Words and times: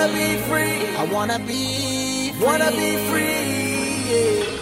wanna 0.00 0.14
be 0.14 0.36
free. 0.48 0.96
I 0.96 1.04
wanna 1.12 1.38
be. 1.40 2.32
Free. 2.32 2.46
Wanna 2.46 2.70
be 2.70 2.96
free. 3.10 4.54
Yeah. 4.54 4.59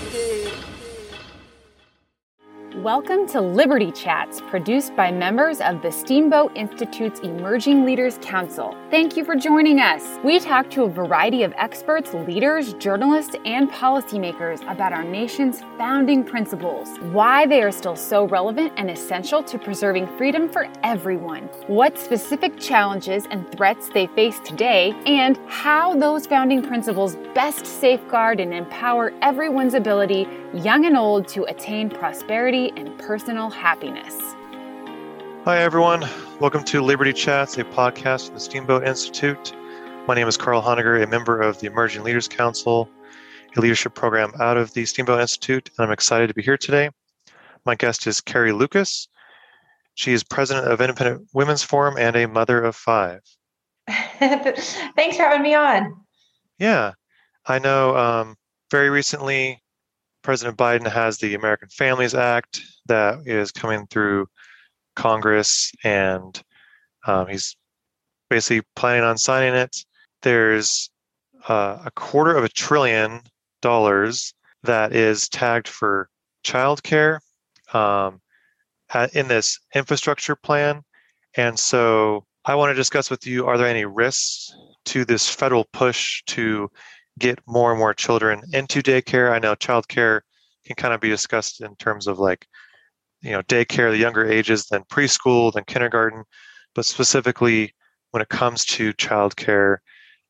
Welcome 2.89 3.27
to 3.29 3.43
Liberty 3.43 3.93
Chats, 3.93 4.41
produced 4.41 4.97
by 4.97 5.13
members 5.13 5.61
of 5.61 5.83
the 5.83 5.93
Steamboat 5.93 6.53
Institute's 6.55 7.21
Emerging 7.21 7.85
Leaders 7.85 8.19
Council. 8.23 8.75
Thank 8.91 9.15
you 9.15 9.27
for 9.27 9.37
joining 9.37 9.79
us. 9.79 10.19
We 10.25 10.41
talk 10.41 10.71
to 10.71 10.85
a 10.85 10.89
variety 10.89 11.43
of 11.43 11.53
experts, 11.59 12.15
leaders, 12.15 12.73
journalists, 12.73 13.37
and 13.45 13.71
policymakers 13.71 14.63
about 14.73 14.95
our 14.95 15.05
nation's 15.05 15.61
founding 15.77 16.25
principles, 16.25 16.89
why 17.13 17.45
they 17.45 17.63
are 17.63 17.71
still 17.71 17.95
so 17.95 18.25
relevant 18.25 18.73
and 18.79 18.91
essential 18.91 19.43
to 19.43 19.59
preserving 19.59 20.07
freedom 20.17 20.49
for 20.49 20.67
everyone, 20.83 21.43
what 21.67 21.99
specific 21.99 22.59
challenges 22.59 23.27
and 23.31 23.53
threats 23.53 23.91
they 23.91 24.07
face 24.07 24.41
today, 24.41 24.95
and 25.05 25.39
how 25.47 25.95
those 25.95 26.27
founding 26.27 26.63
principles 26.63 27.17
best 27.35 27.67
safeguard 27.67 28.41
and 28.41 28.55
empower 28.55 29.13
everyone's 29.21 29.75
ability, 29.75 30.27
young 30.55 30.87
and 30.87 30.97
old, 30.97 31.29
to 31.29 31.45
attain 31.45 31.91
prosperity 31.91 32.73
and 32.79 32.97
personal 32.97 33.51
happiness. 33.51 34.15
Hi, 35.45 35.59
everyone. 35.59 36.09
Welcome 36.39 36.63
to 36.67 36.81
Liberty 36.81 37.13
Chats, 37.13 37.59
a 37.59 37.65
podcast 37.65 38.27
from 38.27 38.35
the 38.35 38.41
Steamboat 38.41 38.87
Institute. 38.87 39.53
My 40.07 40.15
name 40.15 40.29
is 40.29 40.37
Carl 40.37 40.63
Honegger, 40.63 41.03
a 41.03 41.07
member 41.09 41.41
of 41.41 41.59
the 41.59 41.67
Emerging 41.67 42.05
Leaders 42.05 42.29
Council, 42.29 42.89
a 43.57 43.61
leadership 43.61 43.97
program 43.97 44.31
out 44.39 44.57
of 44.57 44.73
the 44.75 44.85
Steamboat 44.85 45.21
Institute, 45.21 45.71
and 45.77 45.85
I'm 45.85 45.93
excited 45.93 46.29
to 46.29 46.35
be 46.35 46.43
here 46.43 46.57
today. 46.57 46.91
My 47.67 47.75
guest 47.75 48.07
is 48.07 48.21
Carrie 48.21 48.53
Lukas. 48.53 49.09
She 49.95 50.13
is 50.13 50.23
president 50.23 50.69
of 50.69 50.81
Independent 50.81 51.27
Women's 51.35 51.65
Forum 51.65 51.97
and 51.99 52.15
a 52.15 52.29
mother 52.29 52.63
of 52.63 52.77
five. 52.77 53.23
Thanks 53.89 55.17
for 55.17 55.25
having 55.25 55.43
me 55.43 55.55
on. 55.55 55.97
Yeah, 56.61 56.93
I 57.45 57.59
know 57.59 57.97
um, 57.97 58.37
very 58.71 58.89
recently 58.89 59.61
President 60.23 60.57
Biden 60.59 60.91
has 60.91 61.19
the 61.19 61.35
American 61.35 61.69
Families 61.69 62.15
Act 62.15 62.61
that 62.87 63.27
is 63.27 63.53
coming 63.53 63.87
through 63.87 64.27
Congress, 64.97 65.73
and 65.85 66.43
um, 67.07 67.29
he's 67.29 67.57
basically 68.29 68.67
planning 68.77 69.05
on 69.05 69.17
signing 69.17 69.55
it. 69.55 69.77
There's 70.23 70.91
uh, 71.49 71.79
a 71.85 71.91
quarter 71.93 72.37
of 72.37 72.45
a 72.45 72.49
trillion 72.49 73.21
dollars 73.63 74.35
that 74.65 74.93
is 74.93 75.29
tagged 75.29 75.69
for 75.69 76.09
childcare 76.45 77.21
um, 77.73 78.21
in 79.13 79.29
this 79.29 79.59
infrastructure 79.75 80.37
plan. 80.37 80.83
And 81.37 81.59
so 81.59 82.25
I 82.45 82.55
want 82.55 82.71
to 82.71 82.75
discuss 82.75 83.11
with 83.11 83.27
you 83.27 83.47
are 83.47 83.59
there 83.59 83.69
any 83.69 83.85
risks 83.85 84.53
to 84.87 85.05
this 85.05 85.29
federal 85.29 85.67
push 85.73 86.23
to 86.29 86.71
get 87.19 87.39
more 87.47 87.71
and 87.71 87.79
more 87.79 87.95
children 87.95 88.43
into 88.53 88.83
daycare. 88.83 89.33
I 89.33 89.39
know 89.39 89.55
childcare 89.55 90.21
can 90.67 90.77
kind 90.77 90.95
of 90.95 91.01
be 91.01 91.09
discussed 91.09 91.61
in 91.61 91.75
terms 91.77 92.07
of 92.07 92.19
like, 92.19 92.47
you 93.23 93.33
know, 93.33 93.43
daycare, 93.43 93.91
the 93.91 93.99
younger 93.99 94.25
ages, 94.25 94.67
then 94.67 94.85
preschool, 94.91 95.53
then 95.53 95.65
kindergarten, 95.67 96.25
but 96.75 96.87
specifically 96.87 97.75
when 98.11 98.23
it 98.23 98.29
comes 98.29 98.65
to 98.65 98.93
childcare 98.95 99.79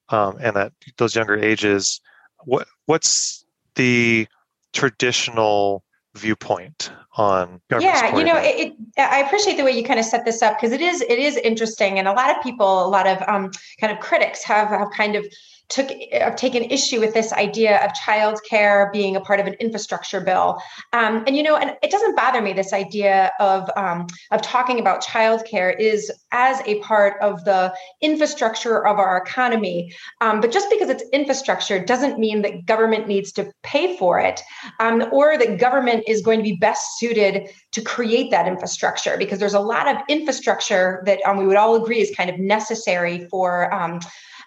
um, 0.08 0.38
and 0.40 0.56
that 0.56 0.72
those 0.96 1.14
younger 1.14 1.36
ages, 1.36 2.00
what 2.44 2.66
what's 2.86 3.44
the 3.74 4.26
traditional 4.72 5.84
viewpoint 6.14 6.90
on 7.16 7.60
yeah 7.80 8.16
you 8.16 8.24
know 8.24 8.36
it, 8.36 8.72
it, 8.72 8.74
i 8.98 9.20
appreciate 9.20 9.56
the 9.56 9.62
way 9.62 9.70
you 9.70 9.84
kind 9.84 10.00
of 10.00 10.06
set 10.06 10.24
this 10.24 10.42
up 10.42 10.56
because 10.56 10.72
it 10.72 10.80
is 10.80 11.00
it 11.02 11.18
is 11.18 11.36
interesting 11.36 11.98
and 11.98 12.08
a 12.08 12.12
lot 12.12 12.34
of 12.34 12.42
people 12.42 12.84
a 12.84 12.88
lot 12.88 13.06
of 13.06 13.22
um, 13.28 13.50
kind 13.80 13.92
of 13.92 14.00
critics 14.00 14.42
have 14.42 14.68
have 14.68 14.90
kind 14.90 15.14
of 15.14 15.26
took 15.68 15.90
have 16.12 16.36
taken 16.36 16.62
issue 16.64 16.98
with 16.98 17.12
this 17.12 17.32
idea 17.32 17.84
of 17.84 17.92
childcare 17.92 18.90
being 18.92 19.16
a 19.16 19.20
part 19.20 19.38
of 19.38 19.46
an 19.46 19.54
infrastructure 19.54 20.20
bill. 20.20 20.60
Um, 20.92 21.24
and 21.26 21.36
you 21.36 21.42
know, 21.42 21.56
and 21.56 21.76
it 21.82 21.90
doesn't 21.90 22.16
bother 22.16 22.40
me 22.40 22.52
this 22.52 22.72
idea 22.72 23.32
of 23.38 23.70
um, 23.76 24.06
of 24.30 24.40
talking 24.40 24.80
about 24.80 25.04
childcare 25.04 25.78
is 25.78 26.10
as 26.32 26.60
a 26.66 26.80
part 26.80 27.20
of 27.20 27.44
the 27.44 27.74
infrastructure 28.00 28.86
of 28.86 28.98
our 28.98 29.18
economy. 29.18 29.92
Um, 30.20 30.40
but 30.40 30.52
just 30.52 30.70
because 30.70 30.88
it's 30.88 31.04
infrastructure 31.12 31.84
doesn't 31.84 32.18
mean 32.18 32.42
that 32.42 32.64
government 32.64 33.06
needs 33.06 33.30
to 33.32 33.52
pay 33.62 33.96
for 33.98 34.18
it, 34.18 34.40
um, 34.80 35.04
or 35.12 35.36
that 35.36 35.58
government 35.58 36.04
is 36.06 36.22
going 36.22 36.38
to 36.38 36.44
be 36.44 36.56
best 36.56 36.98
suited 36.98 37.50
to 37.72 37.82
create 37.82 38.30
that 38.30 38.48
infrastructure. 38.48 39.16
Because 39.18 39.38
there's 39.38 39.54
a 39.54 39.60
lot 39.60 39.86
of 39.86 39.96
infrastructure 40.08 41.02
that 41.04 41.20
um, 41.26 41.36
we 41.36 41.46
would 41.46 41.56
all 41.56 41.74
agree 41.74 42.00
is 42.00 42.14
kind 42.16 42.30
of 42.30 42.38
necessary 42.38 43.26
for 43.30 43.72
um, 43.72 44.00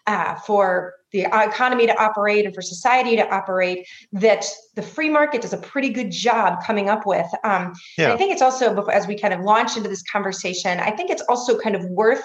uh, 0.07 0.35
for 0.35 0.93
the 1.11 1.21
economy 1.21 1.85
to 1.87 2.01
operate 2.01 2.45
and 2.45 2.55
for 2.55 2.61
society 2.61 3.15
to 3.15 3.29
operate 3.33 3.87
that 4.13 4.45
the 4.75 4.81
free 4.81 5.09
market 5.09 5.41
does 5.41 5.53
a 5.53 5.57
pretty 5.57 5.89
good 5.89 6.11
job 6.11 6.63
coming 6.63 6.89
up 6.89 7.05
with. 7.05 7.27
Um, 7.43 7.73
yeah. 7.97 8.13
I 8.13 8.17
think 8.17 8.31
it's 8.31 8.41
also, 8.41 8.75
as 8.87 9.07
we 9.07 9.17
kind 9.17 9.33
of 9.33 9.41
launch 9.41 9.77
into 9.77 9.89
this 9.89 10.03
conversation, 10.03 10.79
I 10.79 10.91
think 10.91 11.09
it's 11.09 11.23
also 11.23 11.59
kind 11.59 11.75
of 11.75 11.83
worth 11.85 12.23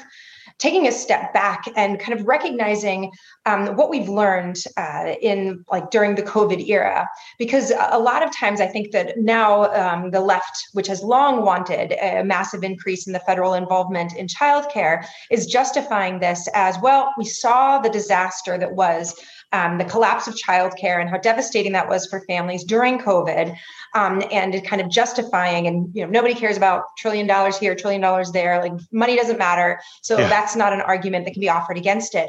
taking 0.58 0.86
a 0.86 0.92
step 0.92 1.32
back 1.32 1.64
and 1.76 1.98
kind 2.00 2.18
of 2.18 2.26
recognizing 2.26 3.12
um, 3.44 3.76
what 3.76 3.90
we've 3.90 4.08
learned 4.08 4.62
uh, 4.76 5.14
in 5.20 5.64
like 5.70 5.90
during 5.90 6.14
the 6.14 6.22
COVID 6.22 6.68
era, 6.68 7.08
because 7.38 7.72
a 7.90 7.98
lot 7.98 8.22
of 8.22 8.36
times 8.36 8.60
I 8.60 8.66
think 8.66 8.92
that 8.92 9.18
now 9.18 9.64
um, 9.72 10.10
the 10.10 10.20
left, 10.20 10.68
which 10.72 10.86
has 10.86 11.02
long 11.02 11.44
wanted 11.44 11.92
a 11.92 12.22
massive 12.24 12.64
increase 12.64 13.06
in 13.06 13.12
the 13.12 13.20
federal 13.20 13.54
involvement 13.54 14.14
in 14.16 14.26
childcare, 14.26 15.04
is 15.30 15.46
justifying 15.46 16.20
this 16.20 16.48
as 16.54 16.78
well. 16.80 17.12
We 17.18 17.24
saw 17.24 17.78
the 17.78 17.90
disaster 17.90 18.58
that 18.58 18.72
was 18.72 19.14
um, 19.52 19.78
the 19.78 19.84
collapse 19.84 20.26
of 20.26 20.34
childcare 20.34 21.00
and 21.00 21.08
how 21.08 21.18
devastating 21.18 21.72
that 21.72 21.88
was 21.88 22.06
for 22.06 22.24
families 22.26 22.64
during 22.64 22.98
COVID, 22.98 23.56
um, 23.94 24.22
and 24.30 24.64
kind 24.64 24.82
of 24.82 24.90
justifying 24.90 25.66
and 25.66 25.88
you 25.94 26.04
know 26.04 26.10
nobody 26.10 26.34
cares 26.34 26.56
about 26.56 26.84
trillion 26.98 27.26
dollars 27.26 27.58
here, 27.58 27.74
trillion 27.74 28.02
dollars 28.02 28.32
there, 28.32 28.60
like 28.60 28.72
money 28.92 29.16
doesn't 29.16 29.38
matter. 29.38 29.80
So 30.02 30.18
yeah. 30.18 30.28
that's 30.28 30.56
not 30.56 30.72
an 30.72 30.80
argument 30.80 31.24
that 31.24 31.32
can 31.32 31.40
be 31.40 31.48
offered 31.48 31.78
against 31.78 32.14
it. 32.14 32.28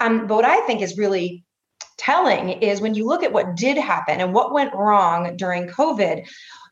Um, 0.00 0.26
but 0.26 0.36
what 0.36 0.44
I 0.44 0.60
think 0.66 0.82
is 0.82 0.96
really 0.96 1.44
telling 1.96 2.50
is 2.62 2.80
when 2.80 2.94
you 2.94 3.06
look 3.06 3.22
at 3.22 3.32
what 3.32 3.56
did 3.56 3.76
happen 3.76 4.20
and 4.20 4.32
what 4.32 4.52
went 4.52 4.72
wrong 4.74 5.36
during 5.36 5.66
COVID, 5.66 6.26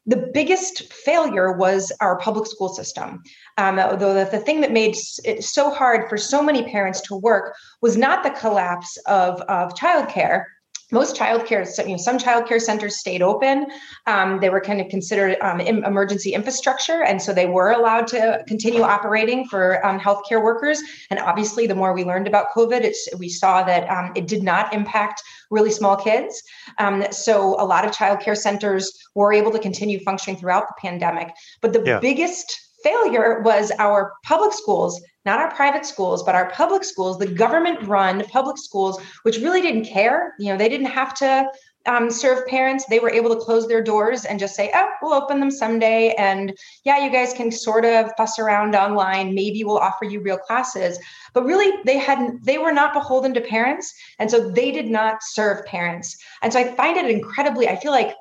the 0.06 0.31
biggest 0.33 0.93
failure 0.93 1.53
was 1.53 1.93
our 2.00 2.19
public 2.19 2.47
school 2.47 2.69
system. 2.69 3.22
Um, 3.59 3.77
though 3.77 4.15
the, 4.15 4.28
the 4.31 4.39
thing 4.39 4.61
that 4.61 4.72
made 4.72 4.97
it 5.25 5.44
so 5.44 5.71
hard 5.71 6.09
for 6.09 6.17
so 6.17 6.43
many 6.43 6.62
parents 6.71 7.00
to 7.03 7.17
work 7.17 7.56
was 7.83 7.97
not 7.97 8.22
the 8.22 8.31
collapse 8.31 8.97
of, 9.06 9.41
of 9.43 9.75
childcare, 9.75 10.44
most 10.93 11.17
childcare, 11.17 11.67
you 11.85 11.93
know, 11.93 11.97
some 11.97 12.17
childcare 12.17 12.61
centers 12.61 12.97
stayed 12.97 13.21
open. 13.21 13.67
Um, 14.07 14.39
they 14.41 14.51
were 14.51 14.61
kind 14.61 14.81
of 14.81 14.89
considered 14.89 15.37
um, 15.41 15.61
emergency 15.61 16.33
infrastructure, 16.33 17.03
and 17.03 17.21
so 17.21 17.33
they 17.33 17.47
were 17.47 17.73
allowed 17.73 18.07
to 18.09 18.45
continue 18.47 18.83
operating 18.83 19.47
for 19.49 19.85
um, 19.85 19.99
healthcare 19.99 20.43
workers. 20.43 20.81
And 21.11 21.19
obviously, 21.19 21.67
the 21.67 21.75
more 21.75 21.93
we 21.93 22.05
learned 22.05 22.29
about 22.29 22.51
COVID, 22.55 22.95
we 23.19 23.29
saw 23.29 23.65
that 23.65 23.91
um, 23.91 24.13
it 24.15 24.29
did 24.29 24.45
not 24.45 24.73
impact 24.73 25.23
really 25.51 25.71
small 25.71 25.97
kids. 25.97 26.41
Um, 26.79 27.05
so 27.11 27.61
a 27.61 27.65
lot 27.65 27.85
of 27.85 27.91
childcare 27.91 28.37
centers 28.37 28.93
were 29.15 29.33
able 29.33 29.51
to 29.53 29.59
continue 29.59 29.99
functioning 30.01 30.39
throughout 30.39 30.69
the 30.69 30.75
pandemic. 30.81 31.35
But 31.63 31.73
the 31.73 31.83
yeah. 31.85 31.99
biggest 31.99 32.66
failure 32.87 33.41
was 33.41 33.73
our 33.79 34.13
public 34.23 34.53
schools 34.53 35.03
not 35.27 35.41
our 35.41 35.51
private 35.51 35.85
schools, 35.85 36.23
but 36.23 36.37
our 36.37 36.49
public 36.51 36.85
schools, 36.85 37.19
the 37.19 37.27
government 37.27 37.83
run 37.83 38.25
public 38.27 38.56
schools, 38.56 39.00
which 39.25 39.38
really 39.38 39.61
didn't 39.61 39.85
care. 39.85 40.35
You 40.38 40.53
know, 40.53 40.56
they 40.56 40.69
didn't 40.69 40.87
have 40.87 41.15
to 41.15 41.50
um, 41.87 42.11
serve 42.11 42.47
parents. 42.47 42.85
They 42.87 43.00
were 43.00 43.11
able 43.11 43.35
to 43.35 43.41
close 43.41 43.67
their 43.67 43.83
doors 43.83 44.25
and 44.25 44.38
just 44.38 44.55
say, 44.55 44.71
oh, 44.75 44.88
we'll 45.03 45.15
open 45.15 45.41
them 45.41 45.50
someday. 45.50 46.15
And 46.15 46.56
yeah, 46.85 47.05
you 47.05 47.11
guys 47.11 47.33
can 47.33 47.50
sort 47.50 47.85
of 47.85 48.12
fuss 48.17 48.38
around 48.38 48.77
online. 48.77 49.35
Maybe 49.35 49.65
we'll 49.65 49.79
offer 49.79 50.05
you 50.05 50.21
real 50.21 50.39
classes. 50.39 50.99
But 51.35 51.44
really, 51.44 51.73
they 51.85 51.99
hadn't, 51.99 52.44
they 52.44 52.59
were 52.59 52.73
not 52.73 52.94
beholden 52.94 53.35
to 53.35 53.41
parents. 53.41 53.93
And 54.21 54.31
so 54.31 54.49
they 54.50 54.71
did 54.71 54.89
not 54.89 55.23
serve 55.23 55.67
parents. 55.67 56.17
And 56.43 56.53
so 56.53 56.61
I 56.61 56.73
find 56.75 56.97
it 56.97 57.11
incredibly, 57.11 57.69
I 57.69 57.77
feel 57.77 57.93
like 57.93 58.15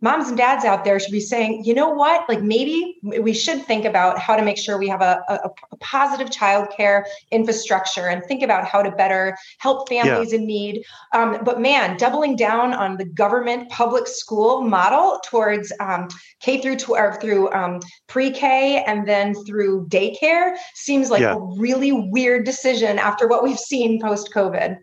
moms 0.00 0.28
and 0.28 0.36
dads 0.36 0.64
out 0.64 0.84
there 0.84 0.98
should 0.98 1.12
be 1.12 1.20
saying, 1.20 1.64
you 1.64 1.74
know 1.74 1.90
what, 1.90 2.28
like 2.28 2.42
maybe 2.42 2.98
we 3.02 3.32
should 3.32 3.64
think 3.64 3.84
about 3.84 4.18
how 4.18 4.34
to 4.34 4.42
make 4.42 4.56
sure 4.56 4.78
we 4.78 4.88
have 4.88 5.02
a, 5.02 5.22
a, 5.28 5.50
a 5.72 5.76
positive 5.76 6.30
childcare 6.30 7.04
infrastructure 7.30 8.08
and 8.08 8.24
think 8.24 8.42
about 8.42 8.64
how 8.64 8.82
to 8.82 8.90
better 8.92 9.36
help 9.58 9.88
families 9.88 10.32
yeah. 10.32 10.38
in 10.38 10.46
need. 10.46 10.84
Um, 11.12 11.38
but 11.44 11.60
man, 11.60 11.96
doubling 11.96 12.36
down 12.36 12.72
on 12.72 12.96
the 12.96 13.04
government 13.04 13.68
public 13.70 14.06
school 14.06 14.62
model 14.62 15.20
towards 15.24 15.72
um, 15.80 16.08
K 16.40 16.60
through 16.60 16.76
tw- 16.76 16.90
or 16.90 17.18
through 17.20 17.52
um, 17.52 17.80
pre-K 18.06 18.82
and 18.86 19.06
then 19.06 19.34
through 19.44 19.86
daycare 19.88 20.56
seems 20.74 21.10
like 21.10 21.20
yeah. 21.20 21.34
a 21.34 21.38
really 21.38 21.92
weird 21.92 22.44
decision 22.44 22.98
after 22.98 23.28
what 23.28 23.42
we've 23.42 23.58
seen 23.58 24.00
post-COVID. 24.00 24.78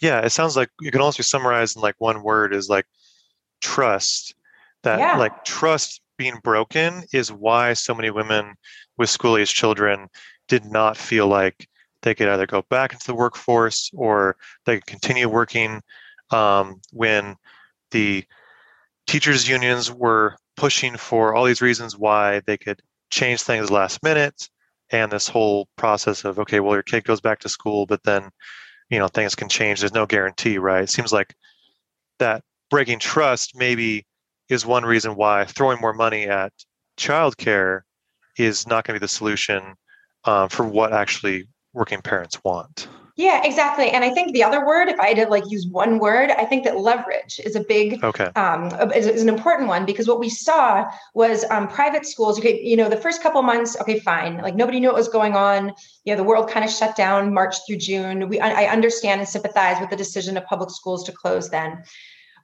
Yeah, 0.00 0.20
it 0.20 0.30
sounds 0.30 0.56
like 0.56 0.70
you 0.80 0.90
can 0.90 1.02
also 1.02 1.22
summarize 1.22 1.76
in 1.76 1.82
like 1.82 1.94
one 1.98 2.22
word 2.22 2.54
is 2.54 2.68
like 2.68 2.86
trust 3.60 4.34
that 4.82 4.98
yeah. 4.98 5.16
like 5.16 5.44
trust 5.44 6.00
being 6.16 6.38
broken 6.42 7.02
is 7.12 7.32
why 7.32 7.72
so 7.72 7.94
many 7.94 8.10
women 8.10 8.54
with 8.98 9.10
school 9.10 9.36
age 9.36 9.52
children 9.52 10.08
did 10.48 10.64
not 10.64 10.96
feel 10.96 11.26
like 11.26 11.66
they 12.02 12.14
could 12.14 12.28
either 12.28 12.46
go 12.46 12.62
back 12.70 12.92
into 12.92 13.06
the 13.06 13.14
workforce 13.14 13.90
or 13.94 14.36
they 14.66 14.76
could 14.76 14.86
continue 14.86 15.28
working 15.28 15.80
um, 16.30 16.80
when 16.92 17.36
the 17.90 18.24
teachers 19.06 19.48
unions 19.48 19.90
were 19.90 20.36
pushing 20.56 20.96
for 20.96 21.34
all 21.34 21.44
these 21.44 21.62
reasons 21.62 21.96
why 21.96 22.40
they 22.46 22.56
could 22.56 22.80
change 23.10 23.42
things 23.42 23.70
last 23.70 24.02
minute 24.02 24.48
and 24.90 25.10
this 25.10 25.28
whole 25.28 25.68
process 25.76 26.24
of 26.24 26.38
okay 26.38 26.60
well 26.60 26.74
your 26.74 26.82
kid 26.82 27.04
goes 27.04 27.20
back 27.20 27.38
to 27.38 27.48
school 27.48 27.86
but 27.86 28.02
then 28.04 28.30
you 28.88 28.98
know 28.98 29.08
things 29.08 29.34
can 29.34 29.48
change 29.48 29.80
there's 29.80 29.94
no 29.94 30.06
guarantee 30.06 30.58
right 30.58 30.84
it 30.84 30.90
seems 30.90 31.12
like 31.12 31.34
that 32.18 32.42
breaking 32.70 32.98
trust 32.98 33.56
maybe 33.56 34.04
is 34.50 34.66
one 34.66 34.84
reason 34.84 35.14
why 35.14 35.44
throwing 35.46 35.80
more 35.80 35.94
money 35.94 36.24
at 36.28 36.52
childcare 36.98 37.82
is 38.36 38.66
not 38.66 38.84
going 38.84 38.94
to 38.94 39.00
be 39.00 39.04
the 39.04 39.08
solution 39.08 39.74
um, 40.24 40.48
for 40.48 40.66
what 40.66 40.92
actually 40.92 41.48
working 41.72 42.02
parents 42.02 42.42
want. 42.44 42.88
Yeah, 43.16 43.42
exactly. 43.44 43.90
And 43.90 44.02
I 44.02 44.10
think 44.14 44.32
the 44.32 44.42
other 44.42 44.64
word, 44.64 44.88
if 44.88 44.98
I 44.98 45.08
had 45.08 45.16
to 45.18 45.28
like 45.28 45.44
use 45.50 45.66
one 45.66 45.98
word, 45.98 46.30
I 46.30 46.46
think 46.46 46.64
that 46.64 46.78
leverage 46.78 47.38
is 47.44 47.54
a 47.54 47.60
big, 47.60 48.02
okay, 48.02 48.30
um, 48.34 48.68
is, 48.92 49.06
is 49.06 49.20
an 49.20 49.28
important 49.28 49.68
one 49.68 49.84
because 49.84 50.08
what 50.08 50.18
we 50.18 50.30
saw 50.30 50.90
was 51.12 51.44
um, 51.50 51.68
private 51.68 52.06
schools. 52.06 52.38
Okay, 52.38 52.62
you 52.62 52.76
know, 52.76 52.88
the 52.88 52.96
first 52.96 53.22
couple 53.22 53.42
months, 53.42 53.78
okay, 53.78 53.98
fine, 53.98 54.38
like 54.38 54.54
nobody 54.54 54.80
knew 54.80 54.88
what 54.88 54.96
was 54.96 55.08
going 55.08 55.34
on. 55.34 55.74
You 56.04 56.14
know, 56.14 56.16
the 56.16 56.24
world 56.24 56.48
kind 56.48 56.64
of 56.64 56.70
shut 56.70 56.96
down 56.96 57.34
March 57.34 57.56
through 57.66 57.76
June. 57.76 58.28
We, 58.30 58.40
I 58.40 58.72
understand 58.72 59.20
and 59.20 59.28
sympathize 59.28 59.78
with 59.80 59.90
the 59.90 59.96
decision 59.96 60.38
of 60.38 60.46
public 60.46 60.70
schools 60.70 61.04
to 61.04 61.12
close 61.12 61.50
then. 61.50 61.82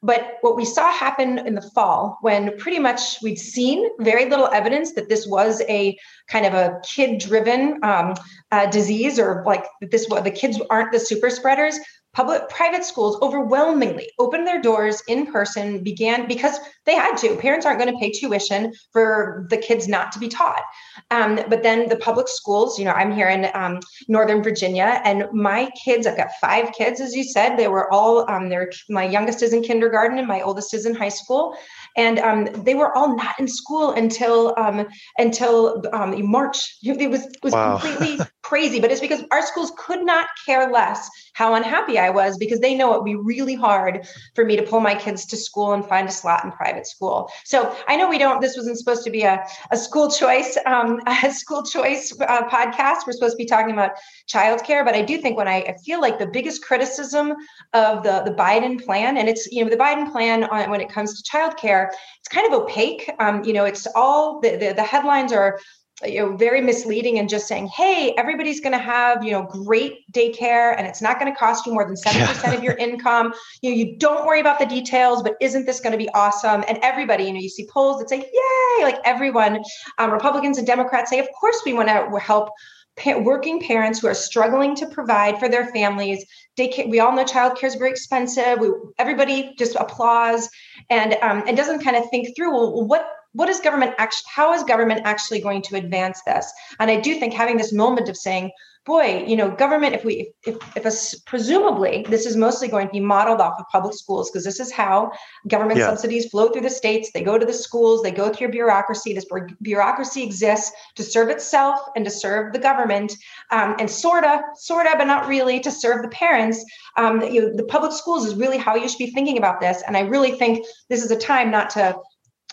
But 0.06 0.38
what 0.40 0.54
we 0.54 0.64
saw 0.64 0.92
happen 0.92 1.40
in 1.40 1.56
the 1.56 1.62
fall, 1.74 2.18
when 2.20 2.56
pretty 2.56 2.78
much 2.78 3.20
we'd 3.22 3.40
seen 3.40 3.88
very 3.98 4.30
little 4.30 4.46
evidence 4.46 4.92
that 4.92 5.08
this 5.08 5.26
was 5.26 5.62
a 5.68 5.98
kind 6.28 6.46
of 6.46 6.54
a 6.54 6.80
kid 6.84 7.18
driven 7.18 7.82
um, 7.82 8.14
uh, 8.52 8.66
disease 8.66 9.18
or 9.18 9.42
like 9.44 9.64
this, 9.80 10.06
the 10.06 10.30
kids 10.30 10.60
aren't 10.70 10.92
the 10.92 11.00
super 11.00 11.28
spreaders, 11.28 11.80
public 12.16 12.48
private 12.48 12.82
schools 12.82 13.18
overwhelmingly 13.20 14.08
opened 14.18 14.46
their 14.46 14.60
doors 14.60 15.02
in 15.06 15.30
person 15.30 15.84
began 15.84 16.26
because 16.26 16.58
they 16.86 16.94
had 16.94 17.14
to 17.14 17.36
parents 17.36 17.66
aren't 17.66 17.78
going 17.78 17.92
to 17.92 17.98
pay 18.00 18.10
tuition 18.10 18.72
for 18.90 19.46
the 19.50 19.56
kids 19.58 19.86
not 19.86 20.10
to 20.10 20.18
be 20.18 20.26
taught 20.26 20.62
um, 21.10 21.38
but 21.50 21.62
then 21.62 21.88
the 21.90 21.96
public 21.96 22.26
schools 22.26 22.78
you 22.78 22.86
know 22.86 22.92
i'm 22.92 23.14
here 23.14 23.28
in 23.28 23.50
um, 23.52 23.78
northern 24.08 24.42
virginia 24.42 25.02
and 25.04 25.26
my 25.32 25.70
kids 25.84 26.06
i've 26.06 26.16
got 26.16 26.28
five 26.40 26.72
kids 26.72 27.02
as 27.02 27.14
you 27.14 27.22
said 27.22 27.56
they 27.56 27.68
were 27.68 27.92
all 27.92 28.28
um, 28.30 28.48
they're 28.48 28.70
my 28.88 29.04
youngest 29.04 29.42
is 29.42 29.52
in 29.52 29.62
kindergarten 29.62 30.18
and 30.18 30.26
my 30.26 30.40
oldest 30.40 30.72
is 30.72 30.86
in 30.86 30.94
high 30.94 31.10
school 31.10 31.54
and 31.96 32.18
um, 32.18 32.44
they 32.64 32.74
were 32.74 32.96
all 32.96 33.16
not 33.16 33.38
in 33.40 33.48
school 33.48 33.90
until 33.92 34.54
um, 34.58 34.86
until 35.18 35.82
um, 35.92 36.30
March. 36.30 36.76
It 36.82 37.10
was 37.10 37.24
it 37.24 37.38
was 37.42 37.52
wow. 37.54 37.78
completely 37.78 38.24
crazy, 38.42 38.80
but 38.80 38.92
it's 38.92 39.00
because 39.00 39.24
our 39.30 39.44
schools 39.44 39.72
could 39.78 40.04
not 40.04 40.28
care 40.44 40.70
less 40.70 41.08
how 41.32 41.54
unhappy 41.54 41.98
I 41.98 42.05
was 42.10 42.36
because 42.38 42.60
they 42.60 42.74
know 42.74 42.94
it 42.94 42.98
would 42.98 43.04
be 43.04 43.16
really 43.16 43.54
hard 43.54 44.06
for 44.34 44.44
me 44.44 44.56
to 44.56 44.62
pull 44.62 44.80
my 44.80 44.94
kids 44.94 45.26
to 45.26 45.36
school 45.36 45.72
and 45.72 45.84
find 45.84 46.08
a 46.08 46.12
slot 46.12 46.44
in 46.44 46.52
private 46.52 46.86
school. 46.86 47.30
So 47.44 47.74
I 47.88 47.96
know 47.96 48.08
we 48.08 48.18
don't. 48.18 48.40
This 48.40 48.56
wasn't 48.56 48.78
supposed 48.78 49.04
to 49.04 49.10
be 49.10 49.22
a, 49.22 49.44
a 49.70 49.76
school 49.76 50.10
choice 50.10 50.56
um, 50.66 51.00
a 51.06 51.32
school 51.32 51.62
choice 51.62 52.12
uh, 52.20 52.48
podcast. 52.48 53.06
We're 53.06 53.12
supposed 53.12 53.34
to 53.34 53.38
be 53.38 53.46
talking 53.46 53.72
about 53.72 53.92
childcare, 54.28 54.84
but 54.84 54.94
I 54.94 55.02
do 55.02 55.18
think 55.18 55.36
when 55.36 55.48
I, 55.48 55.58
I 55.62 55.76
feel 55.84 56.00
like 56.00 56.18
the 56.18 56.26
biggest 56.26 56.64
criticism 56.64 57.34
of 57.72 58.02
the 58.02 58.22
the 58.24 58.32
Biden 58.32 58.84
plan, 58.84 59.16
and 59.16 59.28
it's 59.28 59.46
you 59.50 59.64
know 59.64 59.70
the 59.70 59.76
Biden 59.76 60.10
plan 60.10 60.44
on, 60.44 60.70
when 60.70 60.80
it 60.80 60.88
comes 60.88 61.20
to 61.20 61.30
childcare, 61.30 61.90
it's 62.18 62.28
kind 62.28 62.46
of 62.46 62.60
opaque. 62.60 63.10
Um, 63.18 63.44
you 63.44 63.52
know, 63.52 63.64
it's 63.64 63.86
all 63.94 64.40
the, 64.40 64.56
the, 64.56 64.72
the 64.74 64.82
headlines 64.82 65.32
are 65.32 65.58
you 66.04 66.18
know 66.18 66.36
very 66.36 66.60
misleading 66.60 67.18
and 67.18 67.28
just 67.28 67.48
saying 67.48 67.66
hey 67.68 68.12
everybody's 68.18 68.60
going 68.60 68.72
to 68.72 68.78
have 68.78 69.24
you 69.24 69.32
know 69.32 69.42
great 69.44 70.10
daycare 70.12 70.74
and 70.76 70.86
it's 70.86 71.00
not 71.00 71.18
going 71.18 71.32
to 71.32 71.38
cost 71.38 71.64
you 71.64 71.72
more 71.72 71.86
than 71.86 71.94
7% 71.94 72.14
yeah. 72.14 72.52
of 72.52 72.62
your 72.62 72.74
income. 72.74 73.32
You 73.62 73.70
know 73.70 73.76
you 73.76 73.96
don't 73.96 74.26
worry 74.26 74.40
about 74.40 74.58
the 74.58 74.66
details 74.66 75.22
but 75.22 75.36
isn't 75.40 75.64
this 75.64 75.80
going 75.80 75.92
to 75.92 75.98
be 75.98 76.10
awesome? 76.10 76.64
And 76.68 76.78
everybody 76.82 77.24
you 77.24 77.32
know 77.32 77.40
you 77.40 77.48
see 77.48 77.66
polls 77.72 77.98
that 78.00 78.10
say 78.10 78.18
yay 78.18 78.84
like 78.84 78.98
everyone 79.04 79.62
um, 79.98 80.10
republicans 80.10 80.58
and 80.58 80.66
democrats 80.66 81.10
say 81.10 81.18
of 81.18 81.28
course 81.40 81.62
we 81.64 81.72
want 81.72 81.88
to 81.88 82.18
help 82.18 82.50
pa- 82.96 83.18
working 83.18 83.60
parents 83.60 84.00
who 84.00 84.08
are 84.08 84.14
struggling 84.14 84.74
to 84.76 84.86
provide 84.86 85.38
for 85.38 85.48
their 85.48 85.66
families. 85.68 86.24
Daycare 86.58 86.90
we 86.90 87.00
all 87.00 87.12
know 87.14 87.24
childcare 87.24 87.64
is 87.64 87.74
very 87.74 87.90
expensive. 87.90 88.58
We, 88.58 88.70
everybody 88.98 89.54
just 89.58 89.76
applauds 89.76 90.48
and 90.90 91.16
um, 91.22 91.44
and 91.46 91.56
doesn't 91.56 91.82
kind 91.82 91.96
of 91.96 92.08
think 92.10 92.34
through 92.36 92.52
well 92.52 92.86
what 92.86 93.06
what 93.36 93.48
is 93.48 93.60
government 93.60 93.94
actually 93.98 94.30
how 94.34 94.52
is 94.54 94.62
government 94.64 95.02
actually 95.04 95.40
going 95.40 95.62
to 95.62 95.76
advance 95.76 96.22
this? 96.26 96.52
And 96.80 96.90
i 96.90 97.00
do 97.00 97.18
think 97.18 97.32
having 97.34 97.56
this 97.56 97.72
moment 97.72 98.08
of 98.08 98.16
saying 98.16 98.50
boy 98.86 99.24
you 99.26 99.36
know 99.36 99.50
government 99.50 99.94
if 99.94 100.04
we 100.04 100.32
if, 100.46 100.56
if 100.76 100.84
a, 100.86 100.92
presumably 101.26 102.06
this 102.08 102.24
is 102.24 102.36
mostly 102.36 102.68
going 102.68 102.86
to 102.86 102.92
be 102.92 103.00
modeled 103.00 103.40
off 103.40 103.58
of 103.58 103.66
public 103.70 103.94
schools 103.94 104.30
because 104.30 104.44
this 104.44 104.60
is 104.60 104.70
how 104.70 105.10
government 105.48 105.78
yeah. 105.78 105.88
subsidies 105.88 106.26
flow 106.30 106.48
through 106.48 106.62
the 106.62 106.70
states. 106.70 107.10
They 107.12 107.22
go 107.22 107.36
to 107.36 107.44
the 107.44 107.52
schools 107.52 108.02
they 108.02 108.12
go 108.12 108.32
through 108.32 108.50
bureaucracy. 108.50 109.12
This 109.12 109.26
bureaucracy 109.60 110.22
exists 110.22 110.72
to 110.94 111.02
serve 111.02 111.28
itself 111.28 111.80
and 111.96 112.04
to 112.04 112.10
serve 112.10 112.52
the 112.52 112.60
government 112.60 113.12
um, 113.50 113.74
and 113.78 113.90
sorta 113.90 114.40
sorta 114.54 114.94
but 114.96 115.06
not 115.06 115.28
really 115.28 115.60
to 115.60 115.70
serve 115.70 116.02
the 116.02 116.08
parents. 116.08 116.64
Um, 116.96 117.20
you 117.22 117.42
know, 117.42 117.56
the 117.56 117.64
public 117.64 117.92
schools 117.92 118.24
is 118.24 118.36
really 118.36 118.56
how 118.56 118.76
you 118.76 118.88
should 118.88 118.98
be 118.98 119.10
thinking 119.10 119.36
about 119.36 119.60
this 119.60 119.82
and 119.86 119.96
i 119.96 120.00
really 120.00 120.32
think 120.32 120.64
this 120.88 121.04
is 121.04 121.10
a 121.10 121.18
time 121.18 121.50
not 121.50 121.68
to 121.70 121.94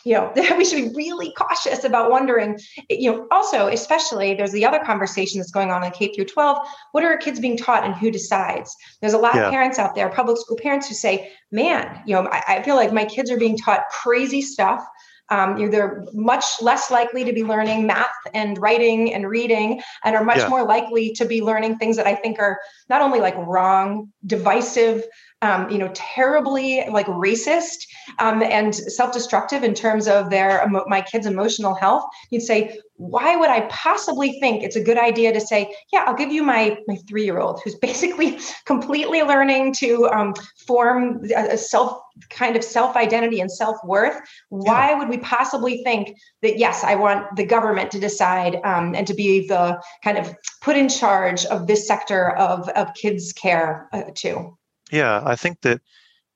you 0.03 0.13
know 0.13 0.31
we 0.57 0.65
should 0.65 0.83
be 0.83 0.95
really 0.95 1.31
cautious 1.33 1.83
about 1.83 2.11
wondering 2.11 2.59
you 2.89 3.11
know 3.11 3.27
also 3.31 3.67
especially 3.67 4.33
there's 4.33 4.51
the 4.51 4.65
other 4.65 4.79
conversation 4.79 5.39
that's 5.39 5.51
going 5.51 5.71
on 5.71 5.83
in 5.83 5.91
k 5.91 6.13
through 6.13 6.25
12 6.25 6.57
what 6.91 7.03
are 7.03 7.11
our 7.11 7.17
kids 7.17 7.39
being 7.39 7.57
taught 7.57 7.83
and 7.83 7.95
who 7.95 8.11
decides 8.11 8.75
there's 9.01 9.13
a 9.13 9.17
lot 9.17 9.35
yeah. 9.35 9.45
of 9.45 9.51
parents 9.51 9.79
out 9.79 9.95
there 9.95 10.09
public 10.09 10.37
school 10.37 10.57
parents 10.57 10.87
who 10.87 10.93
say 10.93 11.31
man 11.51 12.01
you 12.05 12.13
know 12.13 12.27
I, 12.31 12.43
I 12.47 12.63
feel 12.63 12.75
like 12.75 12.93
my 12.93 13.05
kids 13.05 13.31
are 13.31 13.37
being 13.37 13.57
taught 13.57 13.83
crazy 13.89 14.41
stuff 14.41 14.85
um, 15.29 15.57
you 15.57 15.65
know, 15.65 15.71
they're 15.71 16.03
much 16.13 16.61
less 16.61 16.91
likely 16.91 17.23
to 17.23 17.33
be 17.33 17.43
learning 17.43 17.87
math 17.87 18.11
and 18.33 18.57
writing 18.57 19.13
and 19.13 19.27
reading 19.27 19.81
and 20.03 20.15
are 20.15 20.23
much 20.23 20.39
yeah. 20.39 20.49
more 20.49 20.63
likely 20.63 21.13
to 21.13 21.25
be 21.25 21.41
learning 21.41 21.77
things 21.77 21.95
that 21.95 22.05
i 22.05 22.13
think 22.13 22.39
are 22.39 22.59
not 22.89 23.01
only 23.01 23.19
like 23.19 23.35
wrong 23.37 24.11
divisive 24.25 25.03
um, 25.43 25.69
you 25.69 25.77
know, 25.77 25.91
terribly 25.93 26.85
like 26.89 27.05
racist 27.07 27.85
um, 28.19 28.41
and 28.41 28.73
self-destructive 28.73 29.61
in 29.61 29.73
terms 29.73 30.07
of 30.07 30.29
their 30.29 30.65
my 30.87 31.01
kids' 31.01 31.27
emotional 31.27 31.75
health, 31.75 32.05
you'd 32.31 32.41
say, 32.41 32.79
why 32.95 33.35
would 33.35 33.49
I 33.49 33.61
possibly 33.69 34.39
think 34.39 34.63
it's 34.63 34.77
a 34.77 34.83
good 34.83 34.97
idea 34.97 35.33
to 35.33 35.41
say, 35.41 35.75
yeah, 35.91 36.05
I'll 36.07 36.15
give 36.15 36.31
you 36.31 36.43
my 36.43 36.77
my 36.87 36.95
three-year-old 37.09 37.59
who's 37.61 37.75
basically 37.81 38.39
completely 38.65 39.21
learning 39.21 39.73
to 39.79 40.07
um, 40.13 40.33
form 40.65 41.25
a, 41.35 41.57
self 41.57 41.99
kind 42.29 42.55
of 42.55 42.63
self-identity 42.63 43.41
and 43.41 43.51
self-worth. 43.51 44.21
Why 44.47 44.91
yeah. 44.91 44.97
would 44.97 45.09
we 45.09 45.17
possibly 45.17 45.83
think 45.83 46.15
that 46.41 46.57
yes, 46.57 46.85
I 46.85 46.95
want 46.95 47.35
the 47.35 47.45
government 47.45 47.91
to 47.91 47.99
decide 47.99 48.61
um, 48.63 48.95
and 48.95 49.05
to 49.07 49.13
be 49.13 49.45
the 49.45 49.81
kind 50.05 50.17
of 50.17 50.33
put 50.61 50.77
in 50.77 50.87
charge 50.87 51.43
of 51.45 51.67
this 51.67 51.85
sector 51.85 52.29
of 52.37 52.69
of 52.69 52.93
kids' 52.93 53.33
care 53.33 53.89
uh, 53.91 54.03
too? 54.15 54.57
Yeah, 54.93 55.23
I 55.25 55.35
think 55.35 55.59
that 55.61 55.81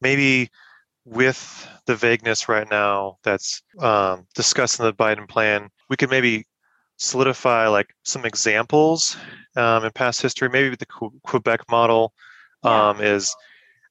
maybe 0.02 0.50
with 1.06 1.70
the 1.86 1.96
vagueness 1.96 2.50
right 2.50 2.68
now 2.68 3.20
that's 3.24 3.62
um, 3.78 4.26
discussed 4.34 4.80
in 4.80 4.86
the 4.88 4.94
Biden 4.94 5.30
plan, 5.30 5.70
we 5.92 5.96
could 5.96 6.10
maybe 6.10 6.48
solidify 6.98 7.68
like 7.68 7.94
some 8.04 8.26
examples 8.26 9.16
um, 9.56 9.86
in 9.86 9.92
past 9.92 10.24
history. 10.24 10.50
Maybe 10.50 10.76
the 10.76 10.88
Quebec 11.24 11.70
model 11.70 12.14
um, 12.64 13.00
yeah. 13.00 13.14
is 13.14 13.36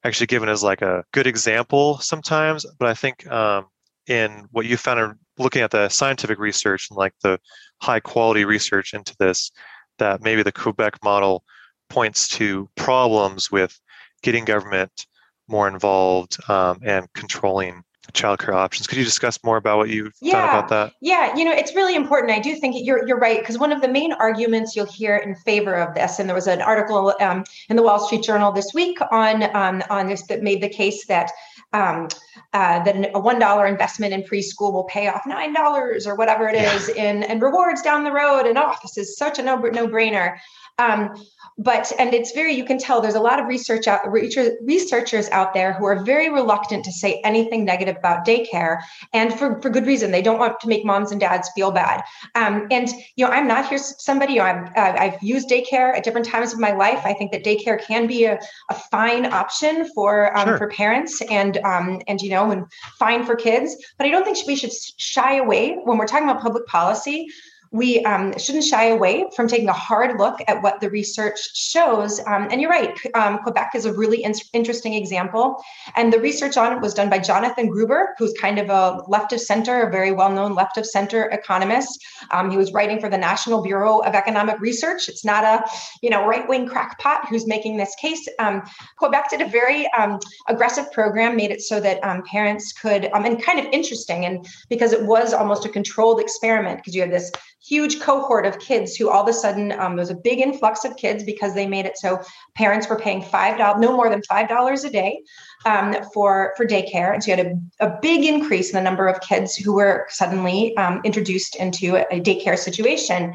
actually 0.03 0.27
given 0.27 0.49
as 0.49 0.65
like 0.65 0.83
a 0.83 1.05
good 1.13 1.29
example 1.29 1.99
sometimes, 1.99 2.67
but 2.81 2.89
I 2.89 2.95
think 2.95 3.25
um, 3.31 3.67
in 4.09 4.49
what 4.51 4.67
you 4.67 4.77
found 4.77 4.99
in 4.99 5.15
looking 5.39 5.63
at 5.63 5.71
the 5.71 5.89
scientific 5.91 6.41
research 6.41 6.89
and 6.91 6.97
like 6.97 7.15
the 7.23 7.39
high 7.83 8.01
quality 8.01 8.45
research 8.45 8.95
into 8.95 9.15
this, 9.21 9.53
that 9.99 10.23
maybe 10.23 10.43
the 10.43 10.51
Quebec 10.51 10.99
model 11.05 11.45
points 11.89 12.27
to 12.27 12.69
problems 12.75 13.49
with 13.53 13.79
getting 14.23 14.45
government 14.45 15.07
more 15.49 15.69
involved 15.69 16.37
um, 16.49 16.79
and 16.83 17.07
controlling 17.15 17.83
childcare 18.13 18.55
options. 18.55 18.87
Could 18.87 18.99
you 18.99 19.05
discuss 19.05 19.39
more 19.45 19.57
about 19.57 19.79
what 19.79 19.89
you've 19.89 20.13
yeah, 20.21 20.33
done 20.33 20.49
about 20.49 20.69
that? 20.69 20.93
Yeah, 21.01 21.37
you 21.37 21.45
know, 21.45 21.53
it's 21.53 21.75
really 21.75 21.95
important. 21.95 22.33
I 22.33 22.39
do 22.39 22.55
think 22.57 22.77
you're 22.79 23.07
you're 23.07 23.19
right 23.19 23.41
because 23.41 23.59
one 23.59 23.73
of 23.73 23.81
the 23.81 23.89
main 23.89 24.13
arguments 24.13 24.77
you'll 24.77 24.87
hear 24.87 25.17
in 25.17 25.35
favor 25.35 25.75
of 25.75 25.95
this, 25.95 26.19
and 26.19 26.29
there 26.29 26.35
was 26.35 26.47
an 26.47 26.63
article 26.63 27.15
um, 27.21 27.45
in 27.69 27.77
the 27.77 27.83
Wall 27.83 27.99
Street 27.99 28.23
Journal 28.23 28.53
this 28.53 28.73
week 28.75 28.99
on 29.11 29.45
um, 29.55 29.83
on 29.91 30.07
this 30.07 30.27
that 30.27 30.43
made 30.43 30.63
the 30.63 30.69
case 30.69 31.07
that 31.07 31.31
um, 31.73 32.09
uh, 32.53 32.83
that 32.85 33.11
a 33.15 33.19
one 33.19 33.39
dollar 33.39 33.67
investment 33.67 34.13
in 34.13 34.23
preschool 34.23 34.73
will 34.73 34.85
pay 34.85 35.09
off 35.09 35.23
nine 35.27 35.53
dollars 35.53 36.07
or 36.07 36.15
whatever 36.15 36.49
it 36.49 36.55
is 36.55 36.91
yeah. 36.95 37.11
in 37.11 37.23
and 37.25 37.43
rewards 37.43 37.83
down 37.83 38.05
the 38.05 38.13
road. 38.13 38.47
And 38.47 38.57
oh, 38.59 38.75
this 38.83 38.97
is 38.97 39.17
such 39.17 39.39
a 39.39 39.43
no 39.43 39.57
no 39.57 39.87
brainer. 39.87 40.39
Um, 40.79 41.15
but 41.59 41.91
and 41.99 42.13
it's 42.13 42.33
very 42.33 42.55
you 42.55 42.65
can 42.65 42.77
tell 42.77 43.01
there's 43.01 43.15
a 43.15 43.21
lot 43.21 43.41
of 43.41 43.47
research 43.47 43.89
out 43.89 44.01
researchers 44.11 45.29
out 45.31 45.55
there 45.55 45.73
who 45.73 45.87
are 45.87 46.05
very 46.05 46.29
reluctant 46.29 46.85
to 46.85 46.93
say 46.93 47.21
anything 47.25 47.65
negative 47.65 47.97
about 47.97 48.27
daycare 48.27 48.81
and 49.15 49.33
for, 49.33 49.61
for 49.63 49.71
good 49.71 49.87
reason 49.87 50.11
they 50.11 50.21
don't 50.21 50.39
want 50.39 50.61
to 50.61 50.69
make 50.69 50.85
moms 50.85 51.13
and 51.13 51.21
dads 51.21 51.49
feel 51.55 51.71
bad 51.71 52.03
um, 52.35 52.67
and 52.71 52.91
you 53.17 53.25
know 53.25 53.31
i'm 53.31 53.49
not 53.49 53.67
here 53.69 53.79
somebody 53.79 54.35
you 54.35 54.39
know, 54.39 54.45
I'm, 54.45 54.67
uh, 54.77 54.97
i've 54.99 55.23
used 55.23 55.49
daycare 55.49 55.97
at 55.97 56.05
different 56.05 56.27
times 56.27 56.53
of 56.53 56.59
my 56.59 56.73
life 56.73 57.01
i 57.05 57.15
think 57.15 57.33
that 57.33 57.43
daycare 57.43 57.83
can 57.83 58.07
be 58.07 58.25
a, 58.25 58.39
a 58.71 58.75
fine 58.75 59.25
option 59.25 59.91
for 59.95 60.37
um, 60.37 60.49
sure. 60.49 60.59
for 60.59 60.69
parents 60.69 61.23
and 61.31 61.56
um, 61.65 62.01
and 62.07 62.21
you 62.21 62.31
know 62.31 62.51
and 62.51 62.67
fine 62.99 63.25
for 63.25 63.35
kids 63.35 63.77
but 63.99 64.07
i 64.07 64.11
don't 64.11 64.25
think 64.25 64.39
we 64.47 64.57
should 64.57 64.73
shy 64.99 65.37
away 65.37 65.77
when 65.85 65.99
we're 65.99 66.07
talking 66.07 66.29
about 66.29 66.43
public 66.43 66.67
policy 66.67 67.27
we 67.71 68.05
um, 68.05 68.37
shouldn't 68.39 68.65
shy 68.65 68.87
away 68.87 69.27
from 69.35 69.49
taking 69.49 69.69
a 69.69 69.73
hard 69.73 70.19
look 70.19 70.39
at 70.49 70.63
what 70.63 70.81
the 70.81 70.91
research 70.91 71.39
shows. 71.55 72.21
Um, 72.21 72.49
and 72.51 72.61
you're 72.61 72.71
right, 72.71 72.97
um, 73.15 73.39
Quebec 73.39 73.73
is 73.75 73.85
a 73.85 73.93
really 73.93 74.23
in- 74.23 74.35
interesting 74.53 74.95
example. 74.95 75.63
And 75.95 76.13
the 76.13 76.21
research 76.21 76.57
on 76.57 76.73
it 76.73 76.81
was 76.81 76.95
done 76.95 77.11
by 77.11 77.19
Jonathan 77.19 77.69
Gruber, 77.69 78.15
who's 78.19 78.33
kind 78.35 78.59
of 78.59 78.71
a 78.71 79.03
left 79.09 79.33
of 79.33 79.41
center, 79.41 79.83
a 79.83 79.91
very 79.91 80.13
well 80.13 80.31
known 80.31 80.55
left 80.55 80.77
of 80.77 80.87
center 80.87 81.25
economist. 81.27 82.05
Um, 82.31 82.51
he 82.51 82.57
was 82.57 82.73
writing 82.73 83.01
for 83.01 83.09
the 83.09 83.19
National 83.19 83.63
Bureau 83.63 83.99
of 83.99 84.15
Economic 84.15 84.61
Research. 84.61 85.09
It's 85.09 85.25
not 85.25 85.45
a 85.45 85.65
you 86.03 86.11
know 86.11 86.27
right 86.27 86.49
wing 86.49 86.69
crackpot 86.69 87.29
who's 87.29 87.47
making 87.47 87.77
this 87.77 87.95
case. 88.01 88.29
Um, 88.39 88.63
Quebec 88.97 89.31
did 89.31 89.41
a 89.41 89.49
very 89.49 89.91
um, 89.93 90.19
aggressive 90.49 90.91
program, 90.93 91.37
made 91.37 91.51
it 91.51 91.63
so 91.63 91.81
that 91.81 92.01
parents 92.27 92.73
could, 92.73 93.07
and 93.07 93.43
kind 93.43 93.59
of 93.59 93.67
interesting, 93.73 94.25
and 94.25 94.47
because 94.69 94.93
it 94.93 95.05
was 95.05 95.33
almost 95.33 95.65
a 95.65 95.69
controlled 95.69 96.21
experiment, 96.21 96.79
because 96.79 96.95
you 96.95 97.03
had 97.03 97.13
this 97.13 97.31
huge 97.67 98.01
cohort 98.01 98.47
of 98.47 98.59
kids 98.59 98.95
who 98.95 99.11
all 99.11 99.23
of 99.23 99.29
a 99.29 99.33
sudden 99.33 99.73
um, 99.73 99.97
there 99.97 100.03
was 100.03 100.11
a 100.11 100.15
big 100.15 100.39
influx 100.39 100.85
of 100.85 100.97
kids 100.97 101.25
because 101.25 101.55
they 101.55 101.67
made 101.67 101.85
it 101.85 101.99
so 101.99 102.21
parents 102.55 102.89
were 102.89 102.99
paying 102.99 103.21
five 103.21 103.59
dollars, 103.59 103.81
no 103.81 103.97
more 103.97 104.09
than 104.09 104.23
five 104.23 104.49
dollars 104.49 104.85
a 104.85 104.91
day 104.91 105.21
um, 105.65 105.95
for 106.15 106.55
for 106.57 106.67
daycare, 106.67 107.13
and 107.13 107.23
so 107.23 107.31
you 107.31 107.37
had 107.37 107.47
a, 107.47 107.87
a 107.87 107.99
big 108.01 108.25
increase 108.25 108.71
in 108.71 108.77
the 108.77 108.83
number 108.83 109.09
of 109.09 109.21
kids 109.21 109.57
who 109.57 109.75
were 109.75 110.07
suddenly 110.09 110.77
um, 110.77 111.01
introduced 111.05 111.57
into 111.57 111.97
a, 111.97 112.03
a 112.17 112.21
daycare 112.21 112.59
situation. 112.59 113.35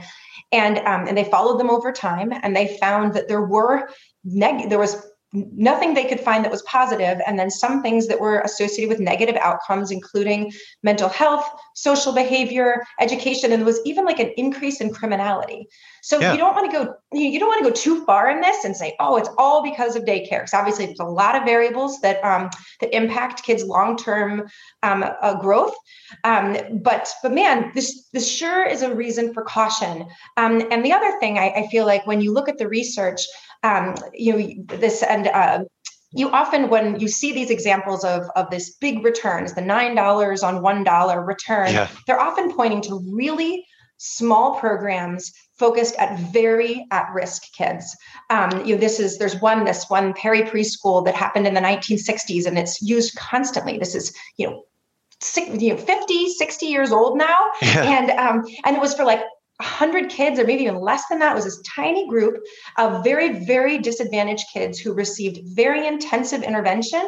And, 0.53 0.79
um, 0.79 1.07
and 1.07 1.17
they 1.17 1.23
followed 1.23 1.61
them 1.61 1.69
over 1.69 1.93
time 1.93 2.33
and 2.43 2.53
they 2.53 2.77
found 2.77 3.13
that 3.13 3.29
there 3.29 3.41
were 3.41 3.89
neg- 4.25 4.69
there 4.69 4.79
was 4.79 5.01
nothing 5.33 5.93
they 5.93 6.05
could 6.05 6.19
find 6.19 6.43
that 6.43 6.51
was 6.51 6.61
positive. 6.63 7.21
And 7.25 7.39
then 7.39 7.49
some 7.49 7.81
things 7.81 8.07
that 8.07 8.19
were 8.19 8.39
associated 8.41 8.89
with 8.89 8.99
negative 8.99 9.37
outcomes 9.37 9.89
including 9.89 10.51
mental 10.83 11.07
health 11.07 11.49
social 11.73 12.13
behavior 12.13 12.83
education 12.99 13.51
and 13.51 13.61
there 13.61 13.65
was 13.65 13.79
even 13.85 14.05
like 14.05 14.19
an 14.19 14.31
increase 14.35 14.81
in 14.81 14.93
criminality. 14.93 15.67
So 16.03 16.19
yeah. 16.19 16.33
you 16.33 16.37
don't 16.37 16.55
want 16.55 16.71
to 16.71 16.77
go 16.77 16.93
you 17.13 17.39
don't 17.39 17.47
want 17.47 17.63
to 17.63 17.69
go 17.69 17.75
too 17.75 18.03
far 18.05 18.29
in 18.29 18.41
this 18.41 18.65
and 18.65 18.75
say 18.75 18.95
oh 18.99 19.15
it's 19.15 19.29
all 19.37 19.63
because 19.63 19.95
of 19.95 20.03
daycare. 20.03 20.39
Because 20.39 20.53
obviously 20.53 20.87
there's 20.87 20.99
a 20.99 21.05
lot 21.05 21.35
of 21.35 21.43
variables 21.43 22.01
that 22.01 22.23
um, 22.25 22.49
that 22.81 22.93
impact 22.93 23.43
kids 23.43 23.63
long-term 23.63 24.49
um, 24.83 25.05
uh, 25.21 25.39
growth. 25.39 25.75
Um, 26.25 26.57
but 26.83 27.13
but 27.23 27.31
man 27.31 27.71
this 27.73 28.09
this 28.11 28.29
sure 28.29 28.65
is 28.65 28.81
a 28.81 28.93
reason 28.93 29.33
for 29.33 29.43
caution. 29.43 30.07
Um, 30.35 30.61
and 30.71 30.83
the 30.83 30.91
other 30.91 31.17
thing 31.19 31.39
I, 31.39 31.51
I 31.51 31.67
feel 31.67 31.85
like 31.85 32.05
when 32.05 32.19
you 32.19 32.33
look 32.33 32.49
at 32.49 32.57
the 32.57 32.67
research 32.67 33.21
um, 33.63 33.95
you 34.13 34.37
know 34.37 34.77
this 34.77 35.03
and 35.03 35.27
uh, 35.27 35.63
you 36.13 36.29
often 36.29 36.69
when 36.69 36.99
you 36.99 37.07
see 37.07 37.31
these 37.31 37.49
examples 37.49 38.03
of 38.03 38.23
of 38.35 38.49
this 38.49 38.71
big 38.75 39.03
returns 39.03 39.53
the 39.53 39.61
nine 39.61 39.95
dollars 39.95 40.43
on 40.43 40.61
one 40.61 40.83
dollar 40.83 41.23
return 41.23 41.71
yeah. 41.71 41.87
they're 42.07 42.19
often 42.19 42.53
pointing 42.53 42.81
to 42.81 43.01
really 43.11 43.65
small 43.97 44.59
programs 44.59 45.31
focused 45.57 45.95
at 45.97 46.19
very 46.33 46.85
at-risk 46.91 47.43
kids 47.55 47.95
um, 48.29 48.65
you 48.65 48.73
know 48.73 48.81
this 48.81 48.99
is 48.99 49.17
there's 49.19 49.39
one 49.41 49.63
this 49.63 49.89
one 49.89 50.13
perry 50.13 50.41
preschool 50.41 51.05
that 51.05 51.15
happened 51.15 51.45
in 51.47 51.53
the 51.53 51.61
1960s 51.61 52.45
and 52.45 52.57
it's 52.57 52.81
used 52.81 53.15
constantly 53.15 53.77
this 53.77 53.95
is 53.95 54.13
you 54.37 54.47
know 54.47 54.63
you 55.59 55.69
know 55.69 55.77
50 55.77 56.29
60 56.29 56.65
years 56.65 56.91
old 56.91 57.17
now 57.17 57.37
yeah. 57.61 57.83
and 57.83 58.11
um, 58.11 58.43
and 58.65 58.75
it 58.75 58.81
was 58.81 58.95
for 58.95 59.05
like 59.05 59.21
100 59.61 60.09
kids 60.09 60.39
or 60.39 60.45
maybe 60.45 60.63
even 60.63 60.75
less 60.75 61.07
than 61.07 61.19
that 61.19 61.35
was 61.35 61.45
this 61.45 61.61
tiny 61.61 62.07
group 62.07 62.35
of 62.77 63.03
very 63.03 63.45
very 63.45 63.77
disadvantaged 63.77 64.45
kids 64.53 64.79
who 64.79 64.93
received 64.93 65.39
very 65.55 65.87
intensive 65.87 66.43
intervention 66.43 67.03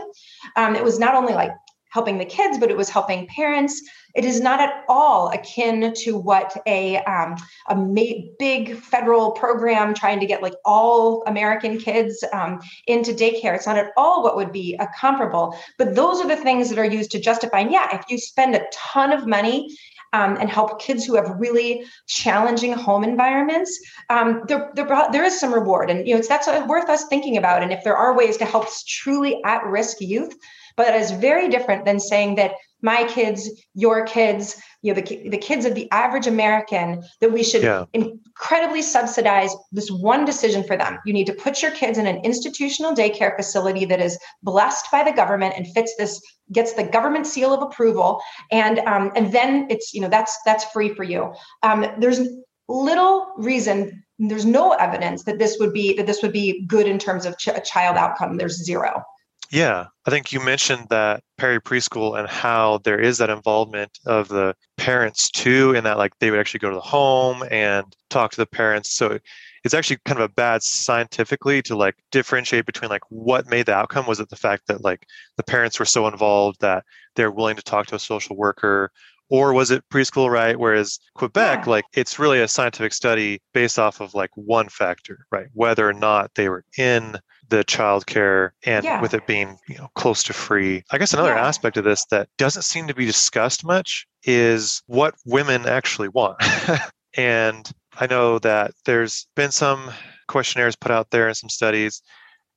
um, 0.55 0.75
it 0.75 0.83
was 0.83 0.99
not 0.99 1.15
only 1.15 1.33
like 1.33 1.51
helping 1.89 2.17
the 2.17 2.25
kids 2.25 2.57
but 2.57 2.71
it 2.71 2.77
was 2.77 2.89
helping 2.89 3.27
parents 3.27 3.81
it 4.15 4.25
is 4.25 4.41
not 4.41 4.59
at 4.59 4.83
all 4.87 5.29
akin 5.29 5.93
to 5.97 6.17
what 6.17 6.55
a, 6.67 6.97
um, 7.05 7.35
a 7.67 7.75
ma- 7.75 8.21
big 8.37 8.75
federal 8.75 9.31
program 9.31 9.93
trying 9.93 10.19
to 10.19 10.25
get 10.25 10.41
like 10.41 10.53
all 10.65 11.23
American 11.25 11.79
kids 11.79 12.23
um, 12.31 12.59
into 12.85 13.11
daycare. 13.11 13.55
It's 13.55 13.65
not 13.65 13.77
at 13.77 13.91
all 13.97 14.23
what 14.23 14.35
would 14.35 14.51
be 14.51 14.75
a 14.79 14.87
comparable. 14.99 15.57
But 15.79 15.95
those 15.95 16.21
are 16.21 16.27
the 16.27 16.35
things 16.35 16.69
that 16.69 16.77
are 16.77 16.85
used 16.85 17.11
to 17.11 17.19
justify. 17.19 17.59
And 17.59 17.71
yeah, 17.71 17.95
if 17.95 18.03
you 18.07 18.19
spend 18.19 18.55
a 18.55 18.65
ton 18.71 19.11
of 19.11 19.25
money 19.25 19.75
um, 20.13 20.37
and 20.37 20.49
help 20.49 20.79
kids 20.79 21.05
who 21.05 21.15
have 21.15 21.39
really 21.39 21.85
challenging 22.07 22.73
home 22.73 23.03
environments, 23.03 23.77
um, 24.09 24.43
there, 24.47 24.71
there, 24.75 24.87
there 25.11 25.23
is 25.23 25.39
some 25.39 25.53
reward. 25.53 25.89
And 25.89 26.07
you 26.07 26.13
know, 26.13 26.19
it's, 26.19 26.27
that's 26.27 26.47
worth 26.67 26.89
us 26.89 27.05
thinking 27.07 27.35
about. 27.37 27.63
And 27.63 27.73
if 27.73 27.83
there 27.83 27.97
are 27.97 28.15
ways 28.15 28.37
to 28.37 28.45
help 28.45 28.67
truly 28.87 29.41
at-risk 29.43 29.99
youth, 29.99 30.33
but 30.77 30.95
is 30.95 31.11
very 31.11 31.49
different 31.49 31.85
than 31.85 31.99
saying 31.99 32.35
that 32.35 32.53
my 32.83 33.05
kids, 33.05 33.49
your 33.73 34.05
kids, 34.05 34.61
you 34.81 34.93
know, 34.93 35.01
the, 35.01 35.29
the 35.29 35.37
kids 35.37 35.65
of 35.65 35.73
the 35.73 35.89
average 35.91 36.27
American, 36.27 37.01
that 37.21 37.31
we 37.31 37.41
should 37.41 37.63
yeah. 37.63 37.85
incredibly 37.93 38.81
subsidize 38.81 39.55
this 39.71 39.89
one 39.89 40.25
decision 40.25 40.63
for 40.63 40.75
them. 40.75 40.99
You 41.05 41.13
need 41.13 41.27
to 41.27 41.33
put 41.33 41.61
your 41.61 41.71
kids 41.71 41.97
in 41.97 42.05
an 42.05 42.17
institutional 42.17 42.93
daycare 42.93 43.35
facility 43.35 43.85
that 43.85 44.01
is 44.01 44.19
blessed 44.43 44.91
by 44.91 45.03
the 45.03 45.13
government 45.13 45.55
and 45.57 45.65
fits 45.73 45.95
this, 45.97 46.21
gets 46.51 46.73
the 46.73 46.83
government 46.83 47.25
seal 47.25 47.53
of 47.53 47.61
approval, 47.61 48.21
and 48.51 48.79
um, 48.79 49.11
and 49.15 49.31
then 49.31 49.67
it's 49.69 49.93
you 49.93 50.01
know 50.01 50.09
that's 50.09 50.37
that's 50.45 50.65
free 50.65 50.93
for 50.93 51.03
you. 51.03 51.33
Um, 51.63 51.85
there's 51.99 52.19
little 52.67 53.33
reason 53.37 54.03
there's 54.19 54.45
no 54.45 54.73
evidence 54.73 55.23
that 55.23 55.39
this 55.39 55.57
would 55.59 55.73
be 55.73 55.95
that 55.95 56.05
this 56.05 56.21
would 56.21 56.31
be 56.31 56.65
good 56.65 56.87
in 56.87 56.99
terms 56.99 57.25
of 57.25 57.37
ch- 57.37 57.49
child 57.65 57.97
outcome 57.97 58.37
there's 58.37 58.63
zero 58.63 59.03
yeah, 59.53 59.85
I 60.07 60.09
think 60.09 60.31
you 60.31 60.43
mentioned 60.43 60.87
that 60.89 61.23
Perry 61.37 61.61
preschool 61.61 62.17
and 62.17 62.27
how 62.27 62.79
there 62.79 62.99
is 62.99 63.19
that 63.19 63.29
involvement 63.29 63.99
of 64.07 64.27
the 64.27 64.55
parents 64.77 65.29
too, 65.29 65.75
in 65.75 65.83
that 65.83 65.99
like 65.99 66.17
they 66.17 66.31
would 66.31 66.39
actually 66.39 66.61
go 66.61 66.71
to 66.71 66.75
the 66.75 66.81
home 66.81 67.43
and 67.51 67.85
talk 68.09 68.31
to 68.31 68.41
the 68.41 68.47
parents. 68.47 68.95
So 68.95 69.19
it's 69.63 69.75
actually 69.75 69.99
kind 70.05 70.19
of 70.19 70.25
a 70.27 70.33
bad 70.33 70.63
scientifically 70.63 71.61
to 71.63 71.75
like 71.75 71.95
differentiate 72.11 72.65
between 72.65 72.89
like 72.89 73.03
what 73.09 73.47
made 73.47 73.67
the 73.67 73.75
outcome. 73.75 74.07
Was 74.07 74.19
it 74.19 74.29
the 74.29 74.35
fact 74.35 74.63
that 74.69 74.83
like 74.83 75.05
the 75.37 75.43
parents 75.43 75.77
were 75.77 75.85
so 75.85 76.07
involved 76.07 76.59
that 76.61 76.83
they're 77.15 77.29
willing 77.29 77.55
to 77.55 77.61
talk 77.61 77.85
to 77.87 77.95
a 77.95 77.99
social 77.99 78.35
worker? 78.35 78.91
Or 79.29 79.53
was 79.53 79.69
it 79.69 79.83
preschool, 79.93 80.31
right? 80.31 80.57
Whereas 80.57 80.97
Quebec, 81.13 81.65
yeah. 81.65 81.69
like 81.69 81.85
it's 81.93 82.17
really 82.17 82.41
a 82.41 82.47
scientific 82.47 82.91
study 82.91 83.39
based 83.53 83.77
off 83.77 84.01
of 84.01 84.15
like 84.15 84.31
one 84.33 84.67
factor, 84.67 85.27
right? 85.31 85.47
Whether 85.53 85.87
or 85.87 85.93
not 85.93 86.31
they 86.33 86.49
were 86.49 86.65
in 86.75 87.19
the 87.57 87.63
childcare 87.63 88.51
and 88.65 88.83
yeah. 88.83 88.99
with 88.99 89.13
it 89.13 89.27
being 89.27 89.57
you 89.67 89.77
know 89.77 89.89
close 89.95 90.23
to 90.23 90.33
free. 90.33 90.83
I 90.91 90.97
guess 90.97 91.13
another 91.13 91.35
yeah. 91.35 91.47
aspect 91.47 91.77
of 91.77 91.83
this 91.83 92.05
that 92.05 92.29
doesn't 92.37 92.63
seem 92.63 92.87
to 92.87 92.95
be 92.95 93.05
discussed 93.05 93.63
much 93.63 94.07
is 94.23 94.81
what 94.87 95.13
women 95.25 95.67
actually 95.67 96.09
want. 96.09 96.41
and 97.15 97.71
I 97.99 98.07
know 98.07 98.39
that 98.39 98.71
there's 98.85 99.27
been 99.35 99.51
some 99.51 99.91
questionnaires 100.27 100.75
put 100.75 100.91
out 100.91 101.11
there 101.11 101.27
and 101.27 101.37
some 101.37 101.49
studies. 101.49 102.01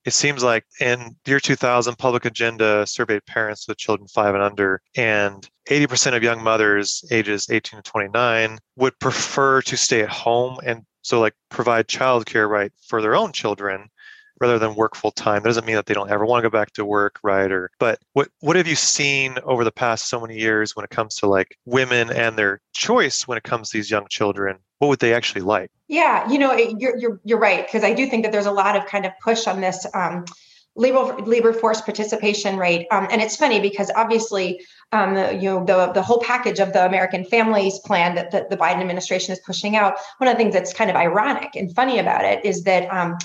It 0.03 0.13
seems 0.13 0.41
like 0.41 0.63
in 0.79 1.15
the 1.25 1.31
year 1.31 1.39
2000, 1.39 1.95
Public 1.97 2.25
Agenda 2.25 2.87
surveyed 2.87 3.25
parents 3.25 3.67
with 3.67 3.77
children 3.77 4.07
five 4.07 4.33
and 4.33 4.43
under, 4.43 4.81
and 4.95 5.47
80% 5.69 6.15
of 6.15 6.23
young 6.23 6.41
mothers 6.41 7.03
ages 7.11 7.47
18 7.51 7.83
to 7.83 7.91
29 7.91 8.57
would 8.77 8.97
prefer 8.99 9.61
to 9.63 9.77
stay 9.77 10.01
at 10.01 10.09
home 10.09 10.57
and 10.65 10.83
so 11.01 11.19
like 11.19 11.33
provide 11.49 11.87
childcare 11.87 12.49
right 12.49 12.71
for 12.87 13.01
their 13.01 13.15
own 13.15 13.31
children 13.31 13.89
rather 14.39 14.59
than 14.59 14.75
work 14.75 14.95
full 14.95 15.11
time. 15.11 15.43
That 15.43 15.49
doesn't 15.49 15.65
mean 15.65 15.75
that 15.75 15.85
they 15.85 15.93
don't 15.93 16.09
ever 16.09 16.25
want 16.25 16.43
to 16.43 16.49
go 16.49 16.57
back 16.57 16.71
to 16.73 16.85
work, 16.85 17.19
right? 17.23 17.51
Or 17.51 17.71
but 17.79 17.99
what 18.13 18.29
what 18.39 18.55
have 18.55 18.67
you 18.67 18.75
seen 18.75 19.35
over 19.43 19.63
the 19.63 19.71
past 19.71 20.09
so 20.09 20.19
many 20.19 20.37
years 20.37 20.75
when 20.75 20.83
it 20.83 20.89
comes 20.89 21.15
to 21.15 21.27
like 21.27 21.57
women 21.65 22.11
and 22.11 22.37
their 22.37 22.61
choice 22.73 23.27
when 23.27 23.37
it 23.37 23.43
comes 23.43 23.69
to 23.69 23.77
these 23.77 23.91
young 23.91 24.07
children? 24.09 24.57
What 24.79 24.89
would 24.89 24.99
they 24.99 25.13
actually 25.13 25.41
like? 25.41 25.71
Yeah, 25.87 26.29
you 26.29 26.37
know, 26.37 26.53
you're 26.53 26.97
you're 26.97 27.19
you're 27.23 27.39
right 27.39 27.65
because 27.65 27.83
I 27.83 27.93
do 27.93 28.07
think 28.07 28.23
that 28.23 28.31
there's 28.31 28.45
a 28.45 28.51
lot 28.51 28.75
of 28.75 28.85
kind 28.85 29.05
of 29.05 29.11
push 29.23 29.47
on 29.47 29.61
this. 29.61 29.85
Um, 29.93 30.25
labor 30.77 31.15
labor 31.25 31.51
force 31.51 31.81
participation 31.81 32.55
rate 32.55 32.85
um, 32.91 33.07
and 33.09 33.19
it's 33.19 33.35
funny 33.35 33.59
because 33.59 33.89
obviously 33.95 34.63
um, 34.91 35.15
you 35.41 35.49
know 35.49 35.65
the 35.65 35.91
the 35.93 36.01
whole 36.01 36.21
package 36.21 36.59
of 36.59 36.71
the 36.71 36.85
American 36.85 37.25
Families 37.25 37.79
Plan 37.79 38.15
that, 38.15 38.31
that 38.31 38.49
the 38.49 38.55
Biden 38.55 38.79
administration 38.79 39.33
is 39.33 39.39
pushing 39.39 39.75
out. 39.75 39.95
One 40.19 40.27
of 40.27 40.35
the 40.35 40.37
things 40.37 40.53
that's 40.53 40.73
kind 40.73 40.89
of 40.89 40.95
ironic 40.95 41.55
and 41.55 41.73
funny 41.73 41.99
about 41.99 42.23
it 42.23 42.45
is 42.45 42.63
that 42.63 42.87
um, 42.93 43.17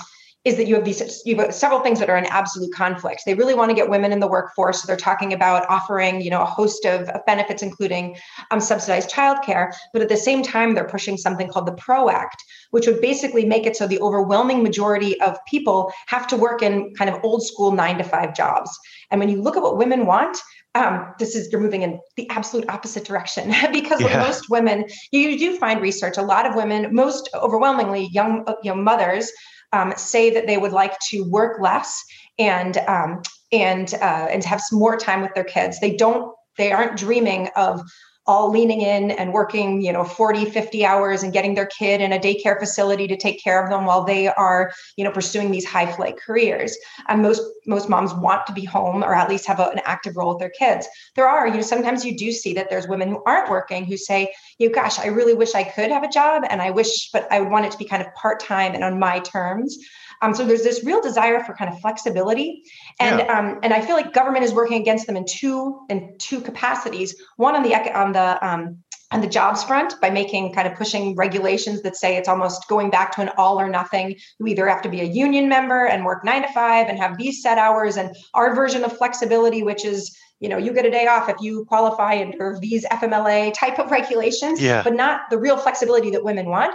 is 0.45 0.57
that 0.57 0.67
you 0.67 0.75
have 0.75 0.83
these 0.83 1.21
you 1.25 1.37
have 1.37 1.53
several 1.53 1.79
things 1.79 1.99
that 1.99 2.09
are 2.09 2.17
in 2.17 2.25
absolute 2.25 2.73
conflict. 2.73 3.23
They 3.25 3.33
really 3.33 3.53
want 3.53 3.69
to 3.69 3.75
get 3.75 3.89
women 3.89 4.11
in 4.11 4.19
the 4.19 4.27
workforce, 4.27 4.81
so 4.81 4.87
they're 4.87 4.97
talking 4.97 5.31
about 5.31 5.65
offering 5.69 6.21
you 6.21 6.29
know 6.29 6.41
a 6.41 6.45
host 6.45 6.85
of, 6.85 7.09
benefits, 7.25 7.63
including 7.63 8.17
um, 8.51 8.59
subsidized 8.59 9.09
childcare. 9.09 9.71
But 9.93 10.01
at 10.01 10.09
the 10.09 10.17
same 10.17 10.43
time, 10.43 10.73
they're 10.73 10.83
pushing 10.83 11.17
something 11.17 11.47
called 11.47 11.67
the 11.67 11.73
PRO 11.73 12.09
Act, 12.09 12.43
which 12.71 12.87
would 12.87 12.99
basically 12.99 13.45
make 13.45 13.65
it 13.65 13.77
so 13.77 13.87
the 13.87 14.01
overwhelming 14.01 14.61
majority 14.61 15.19
of 15.21 15.37
people 15.45 15.93
have 16.07 16.27
to 16.27 16.37
work 16.37 16.61
in 16.61 16.93
kind 16.95 17.09
of 17.09 17.23
old 17.23 17.45
school 17.45 17.71
nine 17.71 17.97
to 17.97 18.03
five 18.03 18.35
jobs. 18.35 18.77
And 19.11 19.19
when 19.19 19.29
you 19.29 19.41
look 19.41 19.55
at 19.55 19.63
what 19.63 19.77
women 19.77 20.05
want, 20.05 20.37
um, 20.75 21.13
this 21.19 21.35
is 21.35 21.51
you're 21.51 21.61
moving 21.61 21.83
in 21.83 21.99
the 22.17 22.29
absolute 22.29 22.67
opposite 22.69 23.05
direction 23.05 23.53
because 23.71 24.01
yeah. 24.01 24.19
most 24.19 24.49
women 24.49 24.85
you, 25.11 25.19
you, 25.19 25.37
do 25.37 25.57
find 25.57 25.81
research 25.81 26.17
a 26.17 26.21
lot 26.21 26.45
of 26.45 26.55
women 26.55 26.93
most 26.93 27.29
overwhelmingly 27.35 28.09
young 28.11 28.43
young 28.63 28.83
mothers 28.83 29.31
um, 29.73 29.93
say 29.97 30.29
that 30.29 30.47
they 30.47 30.57
would 30.57 30.71
like 30.71 30.97
to 31.09 31.23
work 31.23 31.59
less 31.59 32.03
and 32.39 32.77
um, 32.87 33.21
and 33.51 33.93
uh, 33.95 34.27
and 34.29 34.43
have 34.43 34.61
some 34.61 34.79
more 34.79 34.97
time 34.97 35.21
with 35.21 35.33
their 35.33 35.43
kids. 35.43 35.79
They 35.79 35.95
don't. 35.95 36.33
They 36.57 36.71
aren't 36.71 36.97
dreaming 36.97 37.49
of 37.55 37.81
all 38.25 38.49
leaning 38.49 38.81
in 38.81 39.11
and 39.11 39.33
working 39.33 39.81
you 39.81 39.91
know 39.91 40.03
40 40.03 40.45
50 40.45 40.85
hours 40.85 41.23
and 41.23 41.33
getting 41.33 41.55
their 41.55 41.65
kid 41.65 42.01
in 42.01 42.13
a 42.13 42.19
daycare 42.19 42.57
facility 42.59 43.07
to 43.07 43.17
take 43.17 43.43
care 43.43 43.63
of 43.63 43.69
them 43.69 43.85
while 43.85 44.03
they 44.03 44.27
are 44.27 44.71
you 44.97 45.03
know 45.03 45.11
pursuing 45.11 45.51
these 45.51 45.65
high 45.65 45.91
flight 45.91 46.17
careers. 46.17 46.77
And 47.07 47.21
most 47.21 47.41
most 47.65 47.89
moms 47.89 48.13
want 48.13 48.47
to 48.47 48.53
be 48.53 48.65
home 48.65 49.03
or 49.03 49.13
at 49.13 49.29
least 49.29 49.47
have 49.47 49.59
a, 49.59 49.69
an 49.69 49.81
active 49.85 50.15
role 50.17 50.29
with 50.29 50.39
their 50.39 50.49
kids. 50.49 50.87
There 51.15 51.27
are 51.27 51.47
you 51.47 51.55
know 51.55 51.61
sometimes 51.61 52.05
you 52.05 52.17
do 52.17 52.31
see 52.31 52.53
that 52.53 52.69
there's 52.69 52.87
women 52.87 53.09
who 53.09 53.21
aren't 53.25 53.49
working 53.49 53.85
who 53.85 53.97
say 53.97 54.33
you 54.57 54.67
know 54.67 54.73
gosh 54.73 54.99
i 54.99 55.07
really 55.07 55.33
wish 55.33 55.55
i 55.55 55.63
could 55.63 55.91
have 55.91 56.03
a 56.03 56.09
job 56.09 56.43
and 56.49 56.61
i 56.61 56.69
wish 56.69 57.09
but 57.11 57.27
i 57.31 57.39
would 57.39 57.49
want 57.49 57.65
it 57.65 57.71
to 57.71 57.77
be 57.77 57.85
kind 57.85 58.01
of 58.01 58.13
part-time 58.15 58.73
and 58.73 58.83
on 58.83 58.99
my 58.99 59.19
terms 59.19 59.77
um, 60.23 60.33
so 60.33 60.45
there's 60.45 60.63
this 60.63 60.85
real 60.85 61.01
desire 61.01 61.43
for 61.43 61.53
kind 61.53 61.69
of 61.69 61.81
flexibility, 61.81 62.63
and 62.99 63.19
yeah. 63.19 63.37
um, 63.37 63.59
and 63.61 63.73
I 63.73 63.81
feel 63.81 63.97
like 63.97 64.13
government 64.13 64.45
is 64.45 64.53
working 64.53 64.79
against 64.79 65.05
them 65.05 65.17
in 65.17 65.25
two 65.25 65.81
in 65.89 66.15
two 66.17 66.39
capacities. 66.39 67.13
One 67.35 67.55
on 67.55 67.63
the 67.63 67.75
on 67.75 68.13
the 68.13 68.47
um, 68.47 68.77
on 69.11 69.19
the 69.19 69.27
jobs 69.27 69.65
front 69.65 69.99
by 69.99 70.09
making 70.09 70.53
kind 70.53 70.65
of 70.65 70.75
pushing 70.75 71.13
regulations 71.17 71.81
that 71.81 71.97
say 71.97 72.15
it's 72.15 72.29
almost 72.29 72.69
going 72.69 72.89
back 72.89 73.13
to 73.15 73.21
an 73.21 73.31
all 73.37 73.59
or 73.59 73.67
nothing. 73.67 74.15
You 74.39 74.47
either 74.47 74.65
have 74.69 74.81
to 74.83 74.89
be 74.89 75.01
a 75.01 75.03
union 75.03 75.49
member 75.49 75.85
and 75.87 76.05
work 76.05 76.23
nine 76.23 76.41
to 76.43 76.51
five 76.53 76.87
and 76.87 76.97
have 76.97 77.17
these 77.17 77.41
set 77.41 77.57
hours, 77.57 77.97
and 77.97 78.15
our 78.33 78.55
version 78.55 78.85
of 78.85 78.97
flexibility, 78.97 79.61
which 79.61 79.83
is 79.83 80.17
you 80.39 80.47
know 80.47 80.57
you 80.57 80.71
get 80.71 80.85
a 80.85 80.91
day 80.91 81.05
off 81.05 81.27
if 81.27 81.35
you 81.41 81.65
qualify 81.65 82.21
under 82.21 82.57
these 82.61 82.85
FMLA 82.85 83.53
type 83.53 83.77
of 83.77 83.91
regulations, 83.99 84.61
yeah. 84.61 84.83
but 84.83 84.93
not 84.93 85.29
the 85.29 85.37
real 85.37 85.57
flexibility 85.57 86.11
that 86.11 86.23
women 86.23 86.45
want. 86.45 86.73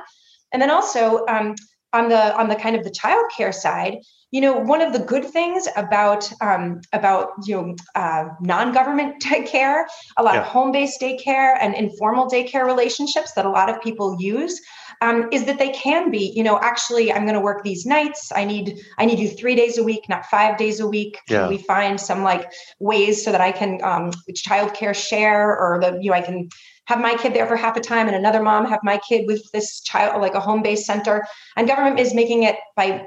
And 0.52 0.60
then 0.60 0.70
also 0.70 1.26
um, 1.26 1.54
on 1.92 2.08
the 2.08 2.36
on 2.38 2.48
the 2.48 2.56
kind 2.56 2.76
of 2.76 2.84
the 2.84 2.90
childcare 2.90 3.54
side, 3.54 3.98
you 4.30 4.40
know, 4.40 4.54
one 4.54 4.82
of 4.82 4.92
the 4.92 4.98
good 4.98 5.24
things 5.24 5.66
about 5.76 6.30
um, 6.42 6.80
about 6.92 7.30
you 7.46 7.56
know 7.56 7.76
uh, 7.94 8.28
non-government 8.40 9.20
care, 9.46 9.86
a 10.16 10.22
lot 10.22 10.34
yeah. 10.34 10.40
of 10.42 10.46
home-based 10.46 11.00
daycare 11.00 11.56
and 11.60 11.74
informal 11.74 12.28
daycare 12.28 12.66
relationships 12.66 13.32
that 13.32 13.46
a 13.46 13.50
lot 13.50 13.70
of 13.70 13.80
people 13.80 14.16
use. 14.18 14.60
Um, 15.00 15.28
is 15.32 15.44
that 15.44 15.58
they 15.58 15.70
can 15.70 16.10
be, 16.10 16.32
you 16.34 16.42
know, 16.42 16.58
actually, 16.60 17.12
I'm 17.12 17.22
going 17.22 17.34
to 17.34 17.40
work 17.40 17.62
these 17.62 17.86
nights. 17.86 18.32
I 18.34 18.44
need, 18.44 18.80
I 18.98 19.04
need 19.04 19.18
you 19.18 19.28
three 19.28 19.54
days 19.54 19.78
a 19.78 19.84
week, 19.84 20.08
not 20.08 20.26
five 20.26 20.56
days 20.56 20.80
a 20.80 20.86
week. 20.86 21.18
Yeah. 21.28 21.42
Can 21.42 21.48
we 21.50 21.58
find 21.58 22.00
some 22.00 22.22
like 22.22 22.50
ways 22.80 23.24
so 23.24 23.30
that 23.30 23.40
I 23.40 23.52
can 23.52 23.80
um, 23.82 24.10
childcare 24.32 24.94
share, 24.94 25.56
or 25.56 25.78
the, 25.80 25.98
you 26.00 26.10
know, 26.10 26.16
I 26.16 26.22
can 26.22 26.48
have 26.88 27.00
my 27.00 27.14
kid 27.14 27.34
there 27.34 27.46
for 27.46 27.54
half 27.54 27.76
a 27.76 27.80
time 27.80 28.06
and 28.06 28.16
another 28.16 28.42
mom 28.42 28.64
have 28.64 28.80
my 28.82 28.98
kid 29.06 29.26
with 29.26 29.42
this 29.52 29.80
child 29.80 30.22
like 30.22 30.34
a 30.34 30.40
home-based 30.40 30.86
center 30.86 31.26
and 31.56 31.68
government 31.68 32.00
is 32.00 32.14
making 32.14 32.44
it 32.44 32.56
by 32.76 33.06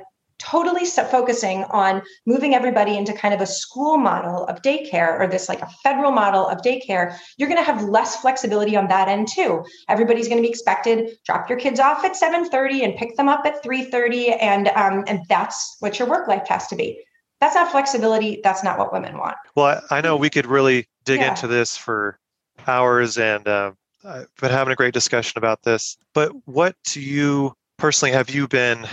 totally 0.52 0.86
focusing 0.86 1.64
on 1.66 2.02
moving 2.26 2.54
everybody 2.54 2.98
into 2.98 3.14
kind 3.14 3.34
of 3.34 3.40
a 3.40 3.46
school 3.46 3.98
model 3.98 4.46
of 4.48 4.62
daycare 4.62 5.18
or 5.18 5.26
this 5.26 5.48
like 5.48 5.62
a 5.62 5.70
federal 5.82 6.12
model 6.12 6.46
of 6.48 6.58
daycare 6.62 7.18
you're 7.38 7.48
going 7.48 7.64
to 7.64 7.72
have 7.72 7.84
less 7.84 8.18
flexibility 8.18 8.76
on 8.76 8.88
that 8.88 9.08
end 9.08 9.28
too 9.34 9.64
everybody's 9.88 10.28
going 10.28 10.38
to 10.38 10.46
be 10.46 10.50
expected 10.50 11.18
drop 11.26 11.50
your 11.50 11.58
kids 11.58 11.80
off 11.80 12.04
at 12.04 12.14
7.30 12.14 12.84
and 12.84 12.96
pick 12.98 13.16
them 13.16 13.30
up 13.30 13.46
at 13.46 13.64
3.30 13.64 14.38
and 14.42 14.68
um, 14.70 15.06
and 15.08 15.22
that's 15.30 15.78
what 15.80 15.98
your 15.98 16.08
work 16.08 16.28
life 16.28 16.48
has 16.48 16.68
to 16.68 16.76
be 16.76 17.02
that's 17.40 17.56
not 17.56 17.72
flexibility 17.72 18.42
that's 18.44 18.64
not 18.64 18.78
what 18.78 18.92
women 18.92 19.18
want 19.18 19.38
well 19.56 19.82
i, 19.90 19.98
I 19.98 20.02
know 20.02 20.18
we 20.18 20.30
could 20.30 20.46
really 20.46 20.88
dig 21.06 21.22
yeah. 21.22 21.30
into 21.30 21.48
this 21.48 21.78
for 21.78 22.20
hours 22.68 23.18
and 23.18 23.48
uh, 23.48 23.72
I've 24.04 24.36
been 24.40 24.52
having 24.52 24.74
a 24.74 24.76
great 24.76 24.94
discussion 24.94 25.38
about 25.38 25.64
this. 25.64 25.98
But 26.14 26.32
what 26.46 26.76
do 26.86 27.02
you 27.02 27.54
personally 27.78 28.12
have 28.12 28.30
you 28.30 28.48
been 28.48 28.88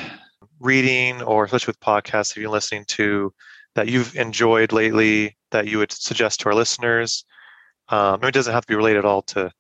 reading 0.61 1.23
or 1.23 1.45
especially 1.45 1.73
with 1.73 1.81
podcasts 1.81 2.35
have 2.35 2.37
you 2.37 2.45
been 2.45 2.53
listening 2.53 2.85
to 2.89 3.33
that 3.75 3.89
you've 3.89 4.17
enjoyed 4.17 4.73
lately 4.73 5.37
that 5.51 5.69
you 5.69 5.79
would 5.79 5.93
suggest 5.93 6.41
to 6.41 6.49
our 6.49 6.55
listeners? 6.55 7.25
Um, 7.89 8.23
it 8.23 8.33
doesn't 8.33 8.53
have 8.53 8.65
to 8.67 8.69
be 8.69 8.77
related 8.77 8.99
at 8.99 9.05
all 9.05 9.23
to 9.23 9.51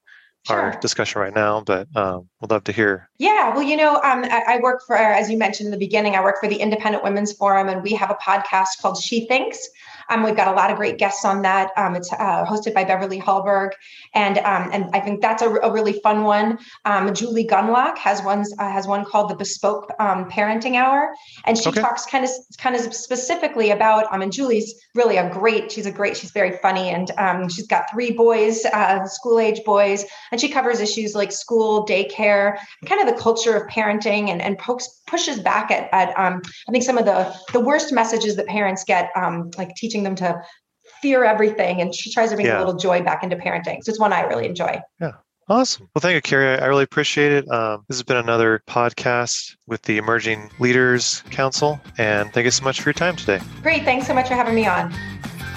sure. 0.46 0.60
our 0.60 0.80
discussion 0.80 1.20
right 1.20 1.34
now, 1.34 1.62
but 1.62 1.88
um, 1.96 2.28
we'd 2.40 2.50
love 2.50 2.64
to 2.64 2.72
hear. 2.72 3.08
Yeah, 3.18 3.54
well, 3.54 3.62
you 3.62 3.76
know, 3.76 3.96
um, 3.96 4.24
I, 4.24 4.42
I, 4.46 4.60
work 4.60 4.82
for, 4.86 4.96
as 4.96 5.30
you 5.30 5.38
mentioned 5.38 5.66
in 5.68 5.70
the 5.70 5.78
beginning, 5.78 6.14
I 6.14 6.22
work 6.22 6.36
for 6.40 6.48
the 6.48 6.56
Independent 6.56 7.04
Women's 7.04 7.32
Forum, 7.32 7.68
and 7.68 7.82
we 7.82 7.92
have 7.92 8.10
a 8.10 8.14
podcast 8.14 8.80
called 8.80 8.98
She 8.98 9.26
Thinks. 9.26 9.68
Um, 10.10 10.22
we've 10.22 10.36
got 10.36 10.48
a 10.48 10.56
lot 10.56 10.70
of 10.70 10.76
great 10.76 10.98
guests 10.98 11.24
on 11.24 11.42
that. 11.42 11.70
Um, 11.76 11.94
it's 11.94 12.12
uh, 12.12 12.44
hosted 12.44 12.74
by 12.74 12.84
Beverly 12.84 13.20
Hallberg, 13.20 13.70
and 14.14 14.38
um, 14.38 14.70
and 14.72 14.84
I 14.94 15.00
think 15.00 15.20
that's 15.20 15.42
a, 15.42 15.48
a 15.48 15.72
really 15.72 16.00
fun 16.00 16.24
one. 16.24 16.58
Um, 16.84 17.12
Julie 17.14 17.46
Gunlock 17.46 17.98
has 17.98 18.22
one 18.22 18.44
uh, 18.58 18.70
has 18.70 18.86
one 18.86 19.04
called 19.04 19.30
the 19.30 19.36
Bespoke 19.36 19.92
um, 19.98 20.30
Parenting 20.30 20.76
Hour, 20.76 21.14
and 21.44 21.58
she 21.58 21.68
okay. 21.68 21.80
talks 21.80 22.06
kind 22.06 22.24
of 22.24 22.30
kind 22.58 22.74
of 22.74 22.94
specifically 22.94 23.70
about. 23.70 24.06
I 24.10 24.18
mean, 24.18 24.30
Julie's 24.30 24.74
really 24.94 25.16
a 25.16 25.28
great. 25.30 25.70
She's 25.70 25.86
a 25.86 25.92
great. 25.92 26.16
She's 26.16 26.30
very 26.30 26.56
funny, 26.58 26.88
and 26.88 27.10
um, 27.18 27.48
she's 27.48 27.66
got 27.66 27.90
three 27.90 28.12
boys, 28.12 28.64
uh, 28.66 29.06
school 29.06 29.38
age 29.38 29.62
boys, 29.64 30.04
and 30.32 30.40
she 30.40 30.48
covers 30.48 30.80
issues 30.80 31.14
like 31.14 31.32
school, 31.32 31.86
daycare, 31.86 32.56
kind 32.86 33.00
of 33.00 33.14
the 33.14 33.20
culture 33.20 33.54
of 33.54 33.68
parenting, 33.68 34.28
and 34.30 34.40
and 34.40 34.58
pokes 34.58 34.88
pushes 35.06 35.40
back 35.40 35.70
at 35.70 35.88
at 35.92 36.18
I 36.18 36.72
think 36.72 36.84
some 36.84 36.98
of 36.98 37.04
the 37.04 37.34
the 37.52 37.60
worst 37.60 37.92
messages 37.92 38.36
that 38.36 38.46
parents 38.46 38.84
get, 38.84 39.10
like 39.56 39.74
teaching 39.76 39.97
teaching 39.98 40.04
them 40.04 40.14
to 40.14 40.42
fear 41.02 41.24
everything 41.24 41.80
and 41.80 41.94
she 41.94 42.10
tries 42.12 42.30
to 42.30 42.36
bring 42.36 42.46
yeah. 42.46 42.58
a 42.58 42.60
little 42.60 42.76
joy 42.76 43.02
back 43.02 43.22
into 43.22 43.36
parenting 43.36 43.82
so 43.82 43.90
it's 43.90 44.00
one 44.00 44.12
i 44.12 44.22
really 44.22 44.46
enjoy 44.46 44.80
yeah 45.00 45.12
Awesome. 45.50 45.88
Well, 45.94 46.00
thank 46.00 46.14
you, 46.14 46.20
Carrie. 46.20 46.60
I 46.60 46.66
really 46.66 46.82
appreciate 46.82 47.32
it. 47.32 47.50
Um, 47.50 47.86
this 47.88 47.96
has 47.96 48.02
been 48.02 48.18
another 48.18 48.62
podcast 48.68 49.56
with 49.66 49.80
the 49.80 49.96
Emerging 49.96 50.50
Leaders 50.58 51.22
Council, 51.30 51.80
and 51.96 52.30
thank 52.34 52.44
you 52.44 52.50
so 52.50 52.64
much 52.64 52.82
for 52.82 52.90
your 52.90 52.92
time 52.92 53.16
today. 53.16 53.40
Great. 53.62 53.84
Thanks 53.84 54.06
so 54.06 54.12
much 54.12 54.28
for 54.28 54.34
having 54.34 54.54
me 54.54 54.66
on. 54.66 54.92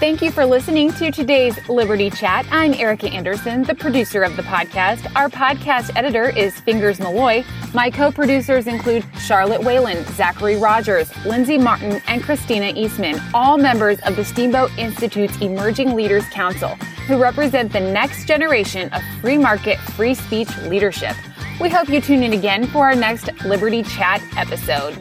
Thank 0.01 0.23
you 0.23 0.31
for 0.31 0.47
listening 0.47 0.91
to 0.93 1.11
today's 1.11 1.69
Liberty 1.69 2.09
Chat. 2.09 2.47
I'm 2.49 2.73
Erica 2.73 3.07
Anderson, 3.07 3.61
the 3.61 3.75
producer 3.75 4.23
of 4.23 4.35
the 4.35 4.41
podcast. 4.41 5.05
Our 5.15 5.29
podcast 5.29 5.95
editor 5.95 6.35
is 6.35 6.59
Fingers 6.59 6.99
Malloy. 6.99 7.43
My 7.75 7.91
co 7.91 8.11
producers 8.11 8.65
include 8.65 9.05
Charlotte 9.19 9.61
Whalen, 9.61 10.03
Zachary 10.13 10.55
Rogers, 10.55 11.11
Lindsay 11.23 11.59
Martin, 11.59 12.01
and 12.07 12.23
Christina 12.23 12.73
Eastman, 12.75 13.21
all 13.35 13.59
members 13.59 13.99
of 13.99 14.15
the 14.15 14.25
Steamboat 14.25 14.75
Institute's 14.75 15.39
Emerging 15.39 15.95
Leaders 15.95 16.25
Council, 16.29 16.69
who 17.05 17.21
represent 17.21 17.71
the 17.71 17.79
next 17.79 18.25
generation 18.25 18.89
of 18.93 19.03
free 19.21 19.37
market, 19.37 19.77
free 19.91 20.15
speech 20.15 20.49
leadership. 20.63 21.15
We 21.59 21.69
hope 21.69 21.89
you 21.89 22.01
tune 22.01 22.23
in 22.23 22.33
again 22.33 22.65
for 22.65 22.87
our 22.87 22.95
next 22.95 23.29
Liberty 23.43 23.83
Chat 23.83 24.23
episode. 24.35 24.97